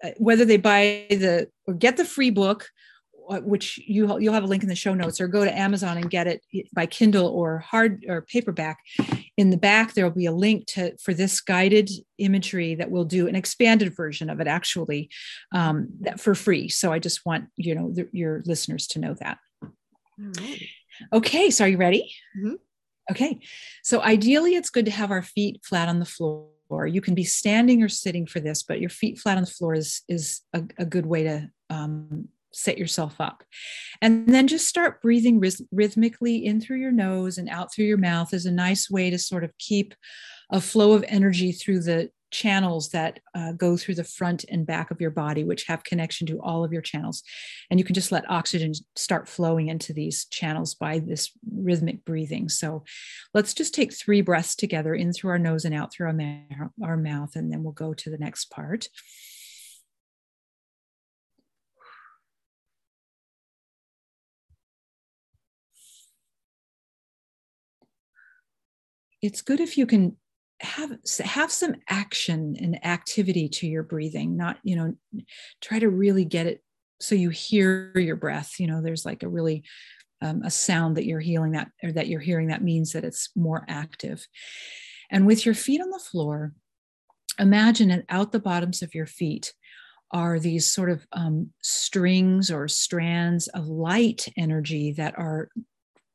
uh, 0.03 0.11
whether 0.19 0.45
they 0.45 0.57
buy 0.57 1.07
the 1.11 1.49
or 1.67 1.75
get 1.75 1.97
the 1.97 2.05
free 2.05 2.31
book 2.31 2.69
which 3.43 3.79
you 3.87 4.19
you'll 4.19 4.33
have 4.33 4.45
a 4.45 4.47
link 4.47 4.63
in 4.63 4.69
the 4.69 4.75
show 4.75 4.95
notes 4.95 5.21
or 5.21 5.29
go 5.29 5.45
to 5.45 5.57
Amazon 5.57 5.99
and 5.99 6.11
get 6.11 6.27
it 6.27 6.43
by 6.73 6.87
Kindle 6.87 7.27
or 7.29 7.59
hard 7.59 8.05
or 8.09 8.23
paperback. 8.23 8.79
In 9.39 9.51
the 9.51 9.57
back 9.57 9.95
there 9.95 10.05
will 10.05 10.15
be 10.15 10.27
a 10.27 10.33
link 10.33 10.67
to 10.75 10.97
for 10.99 11.15
this 11.15 11.41
guided 11.41 11.89
imagery 12.19 12.75
that 12.75 12.91
we'll 12.91 13.05
do 13.05 13.29
an 13.29 13.37
expanded 13.37 13.97
version 13.97 14.29
of 14.29 14.41
it 14.41 14.47
actually 14.47 15.09
um, 15.55 15.89
that 16.01 16.21
for 16.21 16.35
free. 16.35 16.69
So 16.69 16.93
I 16.93 16.99
just 16.99 17.25
want 17.25 17.47
you 17.57 17.75
know 17.75 17.91
the, 17.91 18.09
your 18.13 18.43
listeners 18.45 18.87
to 18.89 18.99
know 18.99 19.15
that. 19.21 19.39
Right. 20.19 20.67
Okay, 21.13 21.51
so 21.51 21.65
are 21.65 21.69
you 21.69 21.77
ready? 21.77 22.13
Mm-hmm. 22.37 22.55
Okay, 23.13 23.41
so 23.83 24.03
ideally 24.03 24.57
it's 24.57 24.71
good 24.71 24.85
to 24.85 24.91
have 24.91 25.11
our 25.11 25.23
feet 25.23 25.65
flat 25.65 25.89
on 25.89 26.01
the 26.01 26.05
floor. 26.05 26.87
You 26.87 27.01
can 27.01 27.15
be 27.15 27.25
standing 27.25 27.83
or 27.83 27.89
sitting 27.89 28.27
for 28.27 28.41
this, 28.41 28.63
but 28.63 28.81
your 28.81 28.91
feet 28.91 29.19
flat 29.19 29.39
on 29.39 29.45
the 29.45 29.51
floor 29.51 29.75
is 29.75 30.03
is 30.09 30.43
a, 30.53 30.65
a 30.79 30.85
good 30.85 31.07
way 31.07 31.23
to 31.23 31.51
um, 31.71 32.29
set 32.59 32.79
yourself 32.79 33.21
up. 33.21 33.45
And 34.03 34.29
then 34.29 34.49
just 34.49 34.69
start 34.69 35.01
breathing 35.03 35.43
rhythmically 35.71 36.45
in 36.45 36.61
through 36.61 36.79
your 36.79 36.93
nose 36.93 37.39
and 37.39 37.49
out 37.49 37.73
through 37.73 37.87
your 37.87 37.99
mouth 37.99 38.35
is 38.35 38.47
a 38.47 38.53
nice 38.53 38.91
way 38.91 39.11
to 39.11 39.19
sort 39.19 39.45
of 39.45 39.57
keep 39.59 39.95
a 40.51 40.61
flow 40.61 40.93
of 40.93 41.05
energy 41.09 41.53
through 41.53 41.81
the 41.81 42.11
channels 42.31 42.91
that 42.91 43.21
uh, 43.35 43.53
go 43.53 43.77
through 43.77 43.95
the 43.95 44.05
front 44.05 44.45
and 44.51 44.67
back 44.67 44.91
of 44.91 45.01
your 45.01 45.11
body, 45.11 45.45
which 45.45 45.65
have 45.65 45.85
connection 45.85 46.27
to 46.27 46.41
all 46.43 46.65
of 46.65 46.73
your 46.73 46.83
channels. 46.83 47.23
And 47.71 47.81
you 47.81 47.85
can 47.85 47.95
just 47.95 48.13
let 48.13 48.31
oxygen 48.31 48.73
start 48.97 49.29
flowing 49.29 49.69
into 49.69 49.93
these 49.93 50.27
channels 50.27 50.75
by 50.75 50.99
this 50.99 51.31
rhythmic 51.51 52.05
breathing. 52.05 52.49
So 52.49 52.85
let's 53.35 53.55
just 53.55 53.75
take 53.75 53.95
three 53.95 54.21
breaths 54.21 54.55
together 54.55 54.95
in 54.95 55.13
through 55.13 55.31
our 55.31 55.39
nose 55.39 55.65
and 55.65 55.75
out 55.75 55.93
through 55.93 56.09
our, 56.09 56.13
ma- 56.13 56.69
our 56.85 56.97
mouth, 56.97 57.35
and 57.35 57.51
then 57.51 57.63
we'll 57.63 57.73
go 57.73 57.95
to 57.95 58.11
the 58.11 58.19
next 58.19 58.51
part. 58.51 58.89
It's 69.23 69.43
good 69.43 69.61
if 69.61 69.77
you 69.77 69.87
can 69.87 70.17
have 70.61 70.91
have 71.25 71.53
some 71.53 71.77
action 71.89 72.57
and 72.61 72.85
activity 72.85 73.49
to 73.49 73.67
your 73.67 73.85
breathing 73.85 74.37
not 74.37 74.59
you 74.65 74.75
know 74.75 74.93
try 75.61 75.79
to 75.79 75.89
really 75.89 76.25
get 76.25 76.47
it 76.47 76.63
so 77.01 77.15
you 77.15 77.31
hear 77.31 77.93
your 77.97 78.17
breath 78.17 78.55
you 78.59 78.67
know 78.67 78.83
there's 78.83 79.05
like 79.05 79.23
a 79.23 79.29
really 79.29 79.63
um, 80.21 80.43
a 80.43 80.51
sound 80.51 80.97
that 80.97 81.07
you're 81.07 81.21
healing 81.21 81.53
that 81.53 81.71
or 81.83 81.93
that 81.93 82.09
you're 82.09 82.21
hearing 82.21 82.49
that 82.49 82.63
means 82.63 82.93
that 82.93 83.05
it's 83.05 83.31
more 83.37 83.65
active. 83.69 84.27
And 85.11 85.27
with 85.27 85.47
your 85.47 85.55
feet 85.55 85.81
on 85.81 85.91
the 85.91 85.99
floor 85.99 86.53
imagine 87.39 87.91
it 87.91 88.05
out 88.09 88.33
the 88.33 88.41
bottoms 88.41 88.83
of 88.83 88.95
your 88.95 89.07
feet 89.07 89.55
are 90.11 90.39
these 90.39 90.67
sort 90.67 90.91
of 90.91 91.07
um, 91.13 91.51
strings 91.63 92.51
or 92.51 92.67
strands 92.67 93.47
of 93.49 93.69
light 93.69 94.27
energy 94.37 94.93
that 94.93 95.17
are 95.19 95.49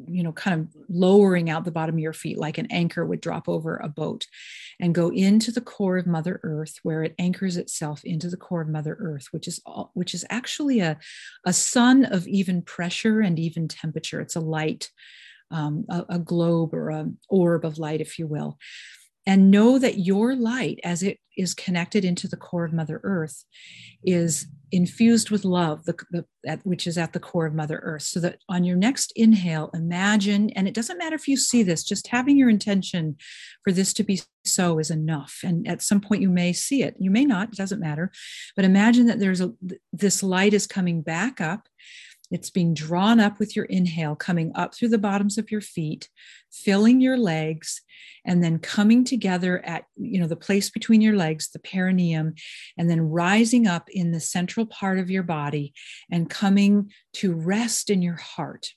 you 0.07 0.23
know, 0.23 0.31
kind 0.31 0.59
of 0.59 0.67
lowering 0.89 1.49
out 1.49 1.65
the 1.65 1.71
bottom 1.71 1.95
of 1.95 1.99
your 1.99 2.13
feet 2.13 2.37
like 2.37 2.57
an 2.57 2.67
anchor 2.71 3.05
would 3.05 3.21
drop 3.21 3.49
over 3.49 3.77
a 3.77 3.89
boat 3.89 4.25
and 4.79 4.95
go 4.95 5.09
into 5.09 5.51
the 5.51 5.61
core 5.61 5.97
of 5.97 6.07
Mother 6.07 6.39
Earth, 6.43 6.79
where 6.83 7.03
it 7.03 7.15
anchors 7.19 7.57
itself 7.57 8.03
into 8.03 8.29
the 8.29 8.37
core 8.37 8.61
of 8.61 8.69
Mother 8.69 8.97
Earth, 8.99 9.27
which 9.31 9.47
is 9.47 9.61
all, 9.65 9.91
which 9.93 10.13
is 10.13 10.25
actually 10.29 10.79
a, 10.79 10.97
a 11.45 11.53
sun 11.53 12.05
of 12.05 12.27
even 12.27 12.61
pressure 12.61 13.21
and 13.21 13.39
even 13.39 13.67
temperature. 13.67 14.21
It's 14.21 14.35
a 14.35 14.41
light, 14.41 14.89
um, 15.51 15.85
a, 15.89 16.05
a 16.09 16.19
globe 16.19 16.73
or 16.73 16.89
an 16.89 17.17
orb 17.29 17.65
of 17.65 17.77
light, 17.77 18.01
if 18.01 18.17
you 18.19 18.27
will 18.27 18.57
and 19.25 19.51
know 19.51 19.79
that 19.79 19.99
your 19.99 20.35
light 20.35 20.79
as 20.83 21.03
it 21.03 21.19
is 21.37 21.53
connected 21.53 22.05
into 22.05 22.27
the 22.27 22.37
core 22.37 22.65
of 22.65 22.73
mother 22.73 22.99
earth 23.03 23.43
is 24.03 24.47
infused 24.71 25.29
with 25.29 25.45
love 25.45 25.85
the, 25.85 25.95
the, 26.11 26.25
at, 26.45 26.65
which 26.65 26.87
is 26.87 26.97
at 26.97 27.13
the 27.13 27.19
core 27.19 27.45
of 27.45 27.53
mother 27.53 27.79
earth. 27.83 28.01
So 28.01 28.19
that 28.19 28.39
on 28.49 28.63
your 28.63 28.75
next 28.75 29.13
inhale 29.15 29.69
imagine 29.73 30.49
and 30.51 30.67
it 30.67 30.73
doesn't 30.73 30.97
matter 30.97 31.15
if 31.15 31.27
you 31.27 31.37
see 31.37 31.63
this 31.63 31.83
just 31.83 32.07
having 32.07 32.37
your 32.37 32.49
intention 32.49 33.17
for 33.63 33.71
this 33.71 33.93
to 33.93 34.03
be 34.03 34.21
so 34.45 34.79
is 34.79 34.91
enough. 34.91 35.39
And 35.43 35.67
at 35.67 35.81
some 35.81 36.01
point 36.01 36.21
you 36.21 36.29
may 36.29 36.53
see 36.53 36.83
it. 36.83 36.95
You 36.99 37.11
may 37.11 37.25
not 37.25 37.49
it 37.49 37.55
doesn't 37.55 37.79
matter. 37.79 38.11
But 38.55 38.65
imagine 38.65 39.05
that 39.07 39.19
there's 39.19 39.41
a 39.41 39.53
this 39.91 40.23
light 40.23 40.53
is 40.53 40.67
coming 40.67 41.01
back 41.01 41.39
up 41.39 41.67
it's 42.31 42.49
being 42.49 42.73
drawn 42.73 43.19
up 43.19 43.39
with 43.39 43.55
your 43.55 43.65
inhale, 43.65 44.15
coming 44.15 44.51
up 44.55 44.73
through 44.73 44.89
the 44.89 44.97
bottoms 44.97 45.37
of 45.37 45.51
your 45.51 45.61
feet, 45.61 46.09
filling 46.51 47.01
your 47.01 47.17
legs, 47.17 47.81
and 48.25 48.43
then 48.43 48.59
coming 48.59 49.03
together 49.03 49.63
at 49.65 49.83
you 49.95 50.19
know 50.19 50.27
the 50.27 50.35
place 50.35 50.69
between 50.69 51.01
your 51.01 51.15
legs, 51.15 51.49
the 51.49 51.59
perineum, 51.59 52.33
and 52.77 52.89
then 52.89 53.01
rising 53.01 53.67
up 53.67 53.89
in 53.89 54.11
the 54.11 54.19
central 54.19 54.65
part 54.65 54.99
of 54.99 55.09
your 55.09 55.23
body 55.23 55.73
and 56.11 56.29
coming 56.29 56.91
to 57.13 57.33
rest 57.33 57.89
in 57.89 58.01
your 58.01 58.15
heart. 58.15 58.73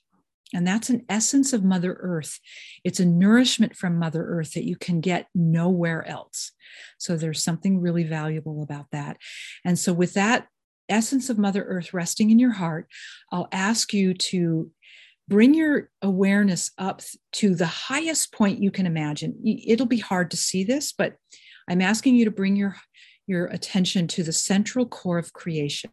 And 0.53 0.65
that's 0.65 0.89
an 0.89 1.05
essence 1.09 1.51
of 1.51 1.63
Mother 1.63 1.97
Earth. 1.99 2.39
It's 2.83 3.01
a 3.01 3.05
nourishment 3.05 3.75
from 3.75 3.99
Mother 3.99 4.23
Earth 4.23 4.53
that 4.53 4.63
you 4.63 4.77
can 4.77 5.01
get 5.01 5.27
nowhere 5.35 6.07
else. 6.07 6.51
So 6.97 7.17
there's 7.17 7.43
something 7.43 7.81
really 7.81 8.03
valuable 8.03 8.63
about 8.63 8.87
that. 8.91 9.17
And 9.65 9.77
so, 9.77 9.93
with 9.93 10.13
that 10.13 10.47
essence 10.89 11.29
of 11.29 11.37
Mother 11.37 11.63
Earth 11.63 11.93
resting 11.93 12.29
in 12.29 12.39
your 12.39 12.53
heart, 12.53 12.87
I'll 13.31 13.47
ask 13.51 13.93
you 13.93 14.13
to 14.13 14.71
bring 15.27 15.53
your 15.53 15.89
awareness 16.01 16.71
up 16.77 17.01
to 17.33 17.53
the 17.53 17.65
highest 17.65 18.31
point 18.31 18.61
you 18.61 18.71
can 18.71 18.85
imagine. 18.85 19.35
It'll 19.45 19.85
be 19.85 19.99
hard 19.99 20.31
to 20.31 20.37
see 20.37 20.63
this, 20.63 20.93
but 20.93 21.15
I'm 21.67 21.81
asking 21.81 22.15
you 22.15 22.25
to 22.25 22.31
bring 22.31 22.55
your, 22.55 22.77
your 23.25 23.45
attention 23.47 24.07
to 24.09 24.23
the 24.23 24.31
central 24.31 24.85
core 24.85 25.17
of 25.17 25.33
creation. 25.33 25.91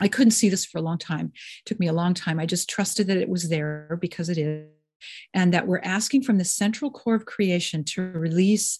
I 0.00 0.08
couldn't 0.08 0.32
see 0.32 0.48
this 0.48 0.64
for 0.64 0.78
a 0.78 0.82
long 0.82 0.98
time. 0.98 1.32
It 1.34 1.66
took 1.66 1.80
me 1.80 1.88
a 1.88 1.92
long 1.92 2.14
time. 2.14 2.38
I 2.38 2.46
just 2.46 2.70
trusted 2.70 3.08
that 3.08 3.16
it 3.16 3.28
was 3.28 3.48
there 3.48 3.98
because 4.00 4.28
it 4.28 4.38
is. 4.38 4.68
And 5.34 5.52
that 5.52 5.66
we're 5.66 5.80
asking 5.80 6.22
from 6.22 6.38
the 6.38 6.44
central 6.44 6.90
core 6.90 7.16
of 7.16 7.26
creation 7.26 7.82
to 7.86 8.02
release 8.02 8.78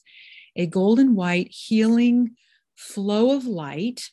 a 0.55 0.67
golden 0.67 1.17
white 1.17 1.49
healing 1.51 2.37
flow 2.77 3.35
of 3.37 3.45
light 3.45 4.11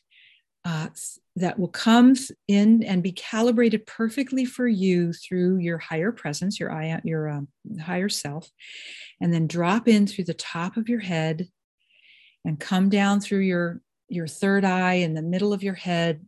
uh, 0.64 0.88
that 1.36 1.58
will 1.58 1.68
come 1.68 2.14
in 2.48 2.82
and 2.82 3.02
be 3.02 3.12
calibrated 3.12 3.86
perfectly 3.86 4.44
for 4.44 4.68
you 4.68 5.12
through 5.12 5.58
your 5.58 5.78
higher 5.78 6.12
presence, 6.12 6.60
your 6.60 6.72
eye, 6.72 7.00
your 7.04 7.28
um, 7.28 7.48
higher 7.80 8.08
self, 8.08 8.50
and 9.20 9.32
then 9.32 9.46
drop 9.46 9.88
in 9.88 10.06
through 10.06 10.24
the 10.24 10.34
top 10.34 10.76
of 10.76 10.88
your 10.88 11.00
head 11.00 11.48
and 12.44 12.60
come 12.60 12.88
down 12.88 13.20
through 13.20 13.40
your 13.40 13.80
your 14.08 14.26
third 14.26 14.64
eye 14.64 14.94
in 14.94 15.14
the 15.14 15.22
middle 15.22 15.52
of 15.52 15.62
your 15.62 15.74
head 15.74 16.26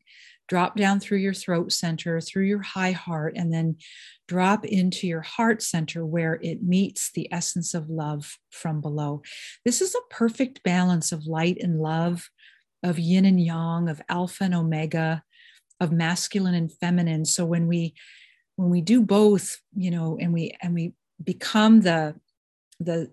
drop 0.48 0.76
down 0.76 1.00
through 1.00 1.18
your 1.18 1.32
throat 1.32 1.72
center 1.72 2.20
through 2.20 2.44
your 2.44 2.60
high 2.60 2.92
heart 2.92 3.32
and 3.36 3.52
then 3.52 3.74
drop 4.28 4.64
into 4.64 5.06
your 5.06 5.22
heart 5.22 5.62
center 5.62 6.04
where 6.04 6.34
it 6.42 6.62
meets 6.62 7.10
the 7.12 7.26
essence 7.32 7.72
of 7.72 7.88
love 7.88 8.36
from 8.50 8.80
below. 8.80 9.22
This 9.64 9.80
is 9.80 9.94
a 9.94 10.14
perfect 10.14 10.62
balance 10.62 11.10
of 11.10 11.26
light 11.26 11.58
and 11.60 11.80
love 11.80 12.28
of 12.82 12.98
yin 12.98 13.24
and 13.24 13.40
yang, 13.40 13.88
of 13.88 14.02
alpha 14.08 14.44
and 14.44 14.54
omega, 14.54 15.22
of 15.80 15.92
masculine 15.92 16.54
and 16.54 16.72
feminine. 16.72 17.24
So 17.24 17.44
when 17.44 17.66
we 17.66 17.94
when 18.56 18.70
we 18.70 18.80
do 18.80 19.02
both, 19.02 19.58
you 19.74 19.90
know, 19.90 20.18
and 20.20 20.32
we 20.32 20.56
and 20.62 20.74
we 20.74 20.94
become 21.22 21.80
the 21.80 22.14
the 22.80 23.10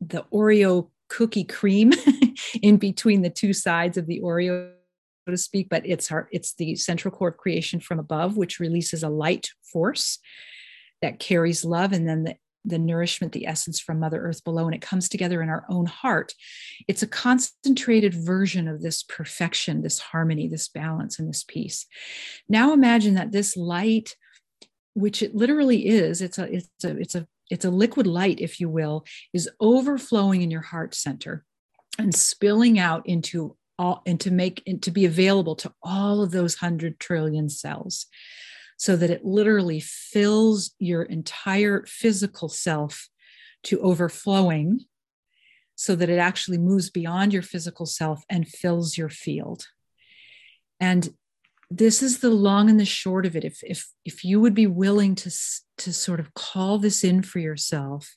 the 0.00 0.24
Oreo 0.32 0.90
cookie 1.08 1.44
cream 1.44 1.92
in 2.62 2.76
between 2.76 3.22
the 3.22 3.30
two 3.30 3.52
sides 3.52 3.96
of 3.96 4.06
the 4.06 4.20
Oreo, 4.20 4.72
so 5.26 5.30
to 5.30 5.38
speak, 5.38 5.68
but 5.68 5.86
it's 5.86 6.10
our 6.10 6.28
it's 6.32 6.54
the 6.54 6.74
central 6.76 7.14
core 7.14 7.28
of 7.28 7.36
creation 7.36 7.80
from 7.80 7.98
above, 7.98 8.36
which 8.36 8.60
releases 8.60 9.02
a 9.02 9.08
light 9.08 9.50
force 9.72 10.18
that 11.02 11.18
carries 11.18 11.64
love, 11.64 11.92
and 11.92 12.08
then 12.08 12.24
the 12.24 12.36
the 12.64 12.78
nourishment, 12.78 13.32
the 13.32 13.46
essence 13.46 13.78
from 13.78 14.00
Mother 14.00 14.20
Earth 14.20 14.42
below, 14.42 14.66
and 14.66 14.74
it 14.74 14.80
comes 14.80 15.08
together 15.08 15.42
in 15.42 15.48
our 15.48 15.64
own 15.68 15.86
heart. 15.86 16.32
It's 16.88 17.02
a 17.02 17.06
concentrated 17.06 18.14
version 18.14 18.68
of 18.68 18.82
this 18.82 19.02
perfection, 19.02 19.82
this 19.82 19.98
harmony, 19.98 20.48
this 20.48 20.68
balance, 20.68 21.18
and 21.18 21.28
this 21.28 21.44
peace. 21.44 21.86
Now 22.48 22.72
imagine 22.72 23.14
that 23.14 23.32
this 23.32 23.56
light, 23.56 24.16
which 24.94 25.22
it 25.22 25.34
literally 25.34 25.86
is, 25.86 26.22
it's 26.22 26.38
a 26.38 26.44
it's 26.44 26.84
a 26.84 26.96
it's 26.98 27.14
a 27.14 27.26
it's 27.50 27.64
a 27.64 27.70
liquid 27.70 28.06
light, 28.06 28.40
if 28.40 28.60
you 28.60 28.68
will, 28.68 29.04
is 29.32 29.50
overflowing 29.60 30.42
in 30.42 30.50
your 30.50 30.62
heart 30.62 30.94
center 30.94 31.44
and 31.98 32.14
spilling 32.14 32.78
out 32.78 33.06
into 33.06 33.56
all 33.78 34.02
and 34.06 34.20
to 34.20 34.30
make 34.30 34.62
and 34.66 34.82
to 34.82 34.90
be 34.90 35.04
available 35.04 35.56
to 35.56 35.72
all 35.82 36.22
of 36.22 36.30
those 36.30 36.56
hundred 36.56 36.98
trillion 36.98 37.48
cells 37.48 38.06
so 38.76 38.96
that 38.96 39.10
it 39.10 39.24
literally 39.24 39.80
fills 39.80 40.74
your 40.78 41.02
entire 41.02 41.84
physical 41.86 42.48
self 42.48 43.08
to 43.64 43.80
overflowing 43.80 44.80
so 45.76 45.96
that 45.96 46.10
it 46.10 46.18
actually 46.18 46.58
moves 46.58 46.90
beyond 46.90 47.32
your 47.32 47.42
physical 47.42 47.86
self 47.86 48.22
and 48.28 48.48
fills 48.48 48.96
your 48.96 49.08
field. 49.08 49.66
And 50.78 51.08
this 51.70 52.02
is 52.02 52.18
the 52.18 52.30
long 52.30 52.68
and 52.70 52.78
the 52.78 52.84
short 52.84 53.26
of 53.26 53.34
it. 53.34 53.44
If 53.44 53.60
if 53.62 53.88
if 54.04 54.24
you 54.24 54.40
would 54.40 54.54
be 54.54 54.66
willing 54.66 55.14
to 55.16 55.30
to 55.78 55.92
sort 55.92 56.20
of 56.20 56.34
call 56.34 56.78
this 56.78 57.02
in 57.02 57.22
for 57.22 57.38
yourself 57.38 58.16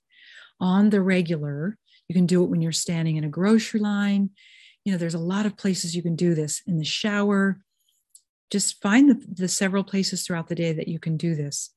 on 0.59 0.89
the 0.89 1.01
regular 1.01 1.77
you 2.07 2.13
can 2.13 2.25
do 2.25 2.43
it 2.43 2.49
when 2.49 2.61
you're 2.61 2.71
standing 2.71 3.17
in 3.17 3.23
a 3.23 3.29
grocery 3.29 3.79
line. 3.79 4.29
You 4.85 4.93
know 4.93 4.97
there's 4.97 5.13
a 5.13 5.19
lot 5.19 5.45
of 5.45 5.57
places 5.57 5.95
you 5.95 6.01
can 6.01 6.15
do 6.15 6.33
this 6.33 6.61
in 6.65 6.77
the 6.77 6.85
shower 6.85 7.59
just 8.51 8.81
find 8.81 9.09
the, 9.09 9.25
the 9.41 9.47
several 9.47 9.83
places 9.83 10.25
throughout 10.25 10.47
the 10.47 10.55
day 10.55 10.73
that 10.73 10.87
you 10.87 10.99
can 10.99 11.17
do 11.17 11.35
this 11.35 11.71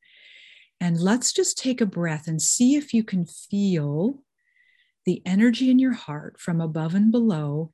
and 0.81 0.99
let's 0.99 1.33
just 1.33 1.59
take 1.59 1.81
a 1.81 1.87
breath 1.87 2.27
and 2.27 2.41
see 2.41 2.77
if 2.77 2.95
you 2.95 3.05
can 3.05 3.27
feel 3.27 4.23
the 5.05 5.23
energy 5.27 5.71
in 5.71 5.79
your 5.79 5.93
heart 5.93 6.41
from 6.41 6.61
above 6.61 6.95
and 6.95 7.11
below 7.11 7.73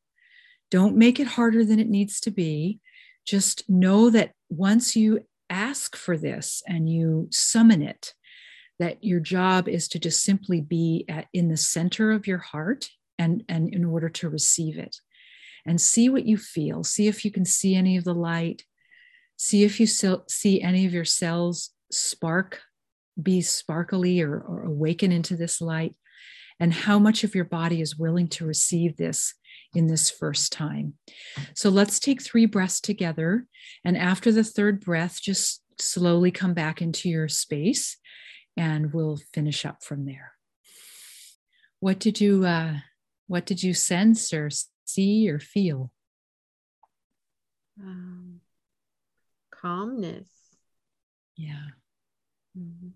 don't 0.71 0.97
make 0.97 1.21
it 1.21 1.27
harder 1.27 1.65
than 1.65 1.79
it 1.79 1.89
needs 1.89 2.21
to 2.21 2.31
be 2.31 2.81
just 3.27 3.69
know 3.69 4.09
that 4.11 4.33
once 4.49 4.97
you 4.97 5.27
ask 5.51 5.97
for 5.97 6.17
this 6.17 6.63
and 6.67 6.89
you 6.89 7.29
summon 7.31 7.83
it, 7.83 8.15
that 8.79 9.03
your 9.03 9.21
job 9.21 9.69
is 9.69 9.89
to 9.89 9.99
just 9.99 10.23
simply 10.23 10.61
be 10.61 11.05
at, 11.09 11.27
in 11.33 11.49
the 11.49 11.57
center 11.57 12.13
of 12.13 12.27
your 12.27 12.39
heart 12.39 12.89
and, 13.19 13.43
and 13.49 13.73
in 13.73 13.85
order 13.85 14.09
to 14.09 14.29
receive 14.29 14.79
it. 14.79 14.97
And 15.65 15.81
see 15.81 16.09
what 16.09 16.27
you 16.27 16.37
feel. 16.37 16.85
See 16.85 17.09
if 17.09 17.25
you 17.25 17.33
can 17.33 17.45
see 17.45 17.75
any 17.75 17.97
of 17.97 18.05
the 18.05 18.15
light. 18.15 18.63
See 19.37 19.64
if 19.64 19.79
you 19.81 19.87
see 19.87 20.62
any 20.62 20.87
of 20.87 20.92
your 20.92 21.05
cells 21.05 21.70
spark, 21.92 22.61
be 23.20 23.40
sparkly 23.42 24.20
or, 24.20 24.38
or 24.38 24.64
awaken 24.64 25.12
into 25.12 25.37
this 25.37 25.61
light, 25.61 25.94
and 26.59 26.72
how 26.72 26.99
much 26.99 27.22
of 27.22 27.35
your 27.35 27.44
body 27.44 27.81
is 27.81 27.99
willing 27.99 28.29
to 28.29 28.46
receive 28.46 28.96
this 28.96 29.35
in 29.75 29.87
this 29.87 30.11
first 30.11 30.53
time. 30.53 30.94
So 31.55 31.68
let's 31.68 31.99
take 31.99 32.22
three 32.22 32.46
breaths 32.46 32.81
together. 32.81 33.46
And 33.85 33.96
after 33.96 34.33
the 34.33 34.44
third 34.44 34.81
breath, 34.81 35.20
just 35.20 35.62
slowly 35.79 36.31
come 36.31 36.55
back 36.55 36.81
into 36.81 37.09
your 37.09 37.29
space 37.29 37.99
and 38.57 38.92
we'll 38.92 39.18
finish 39.35 39.66
up 39.66 39.83
from 39.83 40.07
there. 40.07 40.33
What 41.81 41.99
did 41.99 42.20
you 42.20 42.46
uh, 42.46 42.77
what 43.27 43.44
did 43.44 43.62
you 43.62 43.75
sense 43.75 44.33
or 44.33 44.49
see 44.87 45.29
or 45.29 45.38
feel? 45.38 45.90
Um, 47.79 48.40
calmness. 49.67 50.29
Yeah. 51.37 51.67
Mm-hmm. 52.59 52.89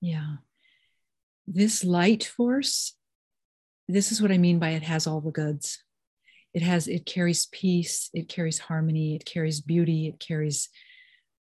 Yeah. 0.00 0.36
This 1.46 1.84
light 1.84 2.24
force 2.24 2.94
this 3.88 4.12
is 4.12 4.20
what 4.20 4.30
I 4.30 4.38
mean 4.38 4.58
by 4.58 4.70
it 4.70 4.82
has 4.82 5.06
all 5.06 5.20
the 5.20 5.30
goods. 5.30 5.82
It 6.52 6.62
has, 6.62 6.88
it 6.88 7.06
carries 7.06 7.46
peace, 7.46 8.10
it 8.12 8.28
carries 8.28 8.58
harmony, 8.58 9.14
it 9.16 9.24
carries 9.24 9.60
beauty, 9.60 10.08
it 10.08 10.20
carries 10.20 10.68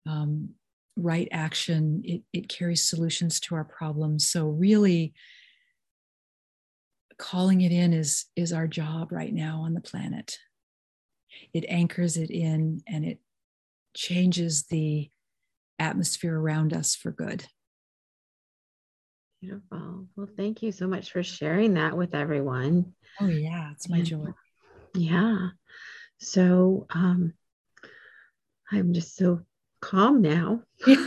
um, 0.09 0.51
right 0.97 1.29
action, 1.33 2.03
it, 2.05 2.23
it 2.33 2.49
carries 2.49 2.83
solutions 2.83 3.41
to 3.41 3.57
our 3.57 3.65
problems. 3.65 4.29
So, 4.29 4.47
really, 4.47 5.13
calling 7.19 7.63
it 7.63 7.73
in 7.73 7.93
is, 7.93 8.27
is 8.37 8.53
our 8.53 8.69
job 8.69 9.11
right 9.11 9.33
now 9.33 9.63
on 9.63 9.75
the 9.75 9.81
planet. 9.81 10.39
It 11.53 11.65
anchors 11.69 12.17
it 12.17 12.31
in 12.31 12.83
and 12.87 13.05
it 13.05 13.19
changes 13.97 14.65
the 14.65 15.11
atmosphere 15.79 16.39
around 16.39 16.73
us 16.73 16.95
for 16.95 17.11
good. 17.11 17.47
Beautiful. 19.41 20.07
Well, 20.17 20.29
thank 20.37 20.63
you 20.63 20.73
so 20.73 20.87
much 20.87 21.13
for 21.13 21.23
sharing 21.23 21.75
that 21.75 21.97
with 21.97 22.15
everyone. 22.15 22.95
Oh, 23.21 23.27
yeah, 23.27 23.71
it's 23.73 23.89
my 23.89 24.01
joy. 24.01 24.29
Yeah. 24.95 25.49
So 26.19 26.87
um, 26.91 27.35
I'm 28.73 28.95
just 28.95 29.17
so 29.17 29.43
calm 29.81 30.23
now. 30.23 30.63
Pretty 30.85 31.03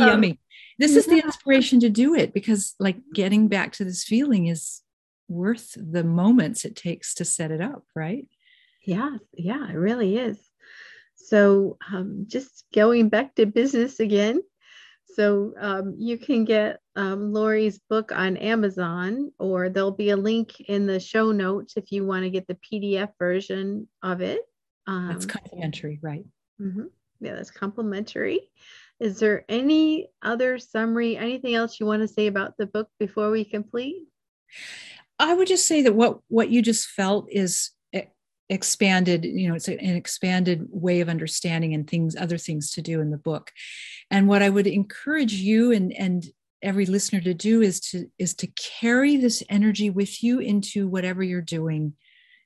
um, 0.00 0.08
yummy. 0.08 0.38
This 0.78 0.92
yeah. 0.92 0.98
is 0.98 1.06
the 1.06 1.18
inspiration 1.18 1.80
to 1.80 1.90
do 1.90 2.14
it 2.14 2.32
because, 2.32 2.74
like, 2.78 2.96
getting 3.12 3.48
back 3.48 3.72
to 3.74 3.84
this 3.84 4.04
feeling 4.04 4.46
is 4.46 4.82
worth 5.28 5.76
the 5.76 6.04
moments 6.04 6.64
it 6.64 6.76
takes 6.76 7.14
to 7.14 7.24
set 7.24 7.50
it 7.50 7.60
up, 7.60 7.84
right? 7.94 8.26
Yeah, 8.82 9.16
yeah, 9.32 9.68
it 9.68 9.74
really 9.74 10.16
is. 10.16 10.38
So, 11.26 11.78
um, 11.92 12.26
just 12.28 12.64
going 12.74 13.08
back 13.08 13.34
to 13.36 13.46
business 13.46 14.00
again, 14.00 14.42
so 15.14 15.54
um, 15.58 15.94
you 15.98 16.18
can 16.18 16.44
get 16.44 16.80
um, 16.96 17.32
Laurie's 17.32 17.78
book 17.78 18.10
on 18.12 18.36
Amazon, 18.36 19.32
or 19.38 19.68
there'll 19.68 19.90
be 19.90 20.10
a 20.10 20.16
link 20.16 20.60
in 20.60 20.86
the 20.86 20.98
show 20.98 21.30
notes 21.30 21.74
if 21.76 21.92
you 21.92 22.04
want 22.04 22.24
to 22.24 22.30
get 22.30 22.46
the 22.46 22.58
PDF 22.72 23.10
version 23.18 23.88
of 24.02 24.20
it. 24.20 24.40
Um, 24.86 25.08
that's 25.08 25.26
complimentary, 25.26 25.98
right? 26.02 26.24
Mm-hmm. 26.60 26.86
Yeah, 27.20 27.36
that's 27.36 27.50
complimentary. 27.50 28.50
Is 29.00 29.18
there 29.18 29.44
any 29.48 30.08
other 30.22 30.58
summary, 30.58 31.16
anything 31.16 31.54
else 31.54 31.78
you 31.78 31.86
want 31.86 32.02
to 32.02 32.08
say 32.08 32.26
about 32.26 32.56
the 32.58 32.66
book 32.66 32.88
before 32.98 33.30
we 33.30 33.44
complete? 33.44 34.06
I 35.18 35.34
would 35.34 35.48
just 35.48 35.66
say 35.66 35.82
that 35.82 35.94
what 35.94 36.18
what 36.28 36.50
you 36.50 36.60
just 36.60 36.88
felt 36.88 37.28
is 37.30 37.70
expanded 38.50 39.24
you 39.24 39.48
know 39.48 39.54
it's 39.54 39.68
an 39.68 39.78
expanded 39.80 40.66
way 40.70 41.00
of 41.00 41.08
understanding 41.08 41.72
and 41.72 41.88
things 41.88 42.14
other 42.14 42.36
things 42.36 42.70
to 42.72 42.82
do 42.82 43.00
in 43.00 43.10
the 43.10 43.18
book. 43.18 43.50
And 44.10 44.28
what 44.28 44.42
i 44.42 44.50
would 44.50 44.66
encourage 44.66 45.34
you 45.34 45.72
and 45.72 45.92
and 45.92 46.26
every 46.62 46.86
listener 46.86 47.20
to 47.20 47.34
do 47.34 47.62
is 47.62 47.78
to 47.78 48.10
is 48.18 48.34
to 48.34 48.46
carry 48.80 49.16
this 49.16 49.42
energy 49.48 49.90
with 49.90 50.22
you 50.22 50.40
into 50.40 50.88
whatever 50.88 51.22
you're 51.22 51.40
doing 51.40 51.94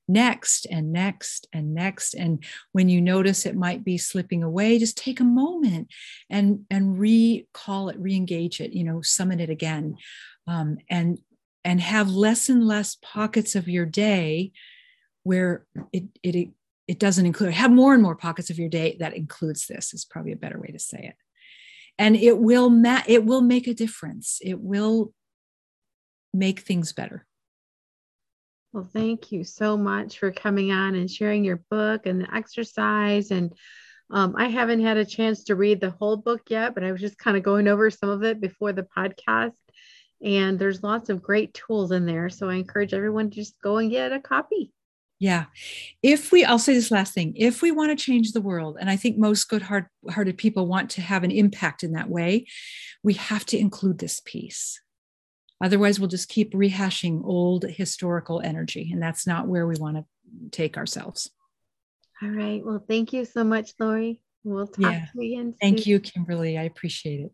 next 0.09 0.67
and 0.71 0.93
next 0.93 1.47
and 1.53 1.75
next. 1.75 2.15
And 2.15 2.43
when 2.73 2.89
you 2.89 3.01
notice 3.01 3.47
it 3.47 3.55
might 3.55 3.85
be 3.85 3.99
slipping 3.99 4.43
away 4.43 4.79
just 4.79 4.97
take 4.97 5.21
a 5.21 5.25
moment 5.25 5.89
and 6.29 6.65
and 6.71 6.99
recall 6.99 7.91
it 7.91 7.99
re-engage 7.99 8.61
it 8.61 8.73
you 8.73 8.85
know 8.85 9.01
summon 9.03 9.41
it 9.41 9.51
again. 9.51 9.97
Um, 10.47 10.79
and 10.91 11.21
and 11.65 11.81
have 11.81 12.11
less 12.11 12.49
and 12.49 12.67
less 12.67 12.97
pockets 13.03 13.55
of 13.55 13.69
your 13.69 13.85
day 13.85 14.53
where 15.29 15.67
it, 15.93 16.05
it, 16.23 16.49
it 16.87 16.99
doesn't 16.99 17.27
include, 17.27 17.53
have 17.53 17.71
more 17.71 17.93
and 17.93 18.03
more 18.03 18.17
pockets 18.17 18.49
of 18.49 18.59
your 18.59 18.71
day 18.71 18.97
that 18.99 19.15
includes 19.15 19.67
this 19.67 19.93
is 19.93 20.07
probably 20.07 20.33
a 20.33 20.37
better 20.37 20.59
way 20.59 20.69
to 20.69 20.79
say 20.79 21.01
it. 21.11 21.17
And 21.99 22.17
it 22.17 22.39
will, 22.39 22.71
ma- 22.71 23.03
it 23.07 23.27
will 23.27 23.43
make 23.43 23.67
a 23.69 23.75
difference. 23.75 24.39
It 24.41 24.59
will 24.59 25.13
make 26.33 26.61
things 26.61 26.95
better. 26.95 27.27
Well, 28.73 28.89
thank 28.91 29.31
you 29.31 29.45
so 29.45 29.77
much 29.77 30.19
for 30.19 30.31
coming 30.33 30.73
on 30.73 30.95
and 30.95 31.11
sharing 31.11 31.45
your 31.45 31.63
book 31.71 32.07
and 32.07 32.23
the 32.23 32.35
exercise. 32.35 33.31
And 33.31 33.53
um, 34.11 34.35
I 34.39 34.47
haven't 34.49 34.81
had 34.81 34.97
a 34.97 35.05
chance 35.05 35.45
to 35.45 35.57
read 35.57 35.81
the 35.81 35.91
whole 35.91 36.17
book 36.17 36.43
yet, 36.49 36.75
but 36.75 36.85
I 36.85 36.93
was 36.93 37.03
just 37.03 37.19
kind 37.19 37.37
of 37.37 37.43
going 37.43 37.69
over 37.69 37.91
some 37.91 38.09
of 38.09 38.23
it 38.25 38.41
before 38.41 38.73
the 38.73 38.87
podcast. 38.97 39.59
And 40.23 40.59
there's 40.59 40.83
lots 40.83 41.11
of 41.11 41.23
great 41.23 41.53
tools 41.53 41.93
in 41.93 42.07
there. 42.07 42.31
So 42.31 42.49
I 42.49 42.55
encourage 42.55 42.95
everyone 42.95 43.29
to 43.29 43.37
just 43.37 43.61
go 43.61 43.77
and 43.77 43.91
get 43.91 44.13
a 44.13 44.21
copy. 44.21 44.73
Yeah. 45.19 45.47
If 46.03 46.31
we, 46.31 46.45
I'll 46.45 46.61
say 46.61 46.75
this 46.75 46.93
last 46.93 47.13
thing 47.13 47.35
if 47.37 47.61
we 47.61 47.73
want 47.73 47.97
to 47.97 48.05
change 48.05 48.33
the 48.33 48.41
world, 48.41 48.77
and 48.81 48.89
I 48.89 48.97
think 48.97 49.19
most 49.19 49.49
good 49.49 49.63
hearted 49.63 50.39
people 50.39 50.67
want 50.67 50.91
to 50.91 51.03
have 51.03 51.25
an 51.25 51.33
impact 51.33 51.83
in 51.83 51.93
that 51.93 52.09
way, 52.09 52.47
we 53.03 53.15
have 53.15 53.45
to 53.47 53.59
include 53.59 53.99
this 53.99 54.21
piece. 54.25 54.81
Otherwise, 55.63 55.99
we'll 55.99 56.09
just 56.09 56.29
keep 56.29 56.53
rehashing 56.53 57.21
old 57.25 57.65
historical 57.65 58.41
energy, 58.41 58.91
and 58.93 59.03
that's 59.03 59.27
not 59.27 59.49
where 59.49 59.67
we 59.67 59.75
want 59.77 59.97
to 59.97 60.05
take 60.53 60.77
ourselves. 60.77 61.31
All 62.23 62.29
right. 62.29 62.65
Well, 62.65 62.85
thank 62.87 63.13
you 63.13 63.25
so 63.25 63.43
much, 63.43 63.73
Laurie. 63.81 64.21
We'll 64.45 64.69
talk 64.69 64.93
yeah. 64.93 65.07
to 65.07 65.25
you 65.25 65.33
again. 65.33 65.51
Soon. 65.51 65.57
Thank 65.61 65.87
you, 65.87 65.99
Kimberley. 65.99 66.59
I 66.59 66.63
appreciate 66.63 67.21
it. 67.21 67.33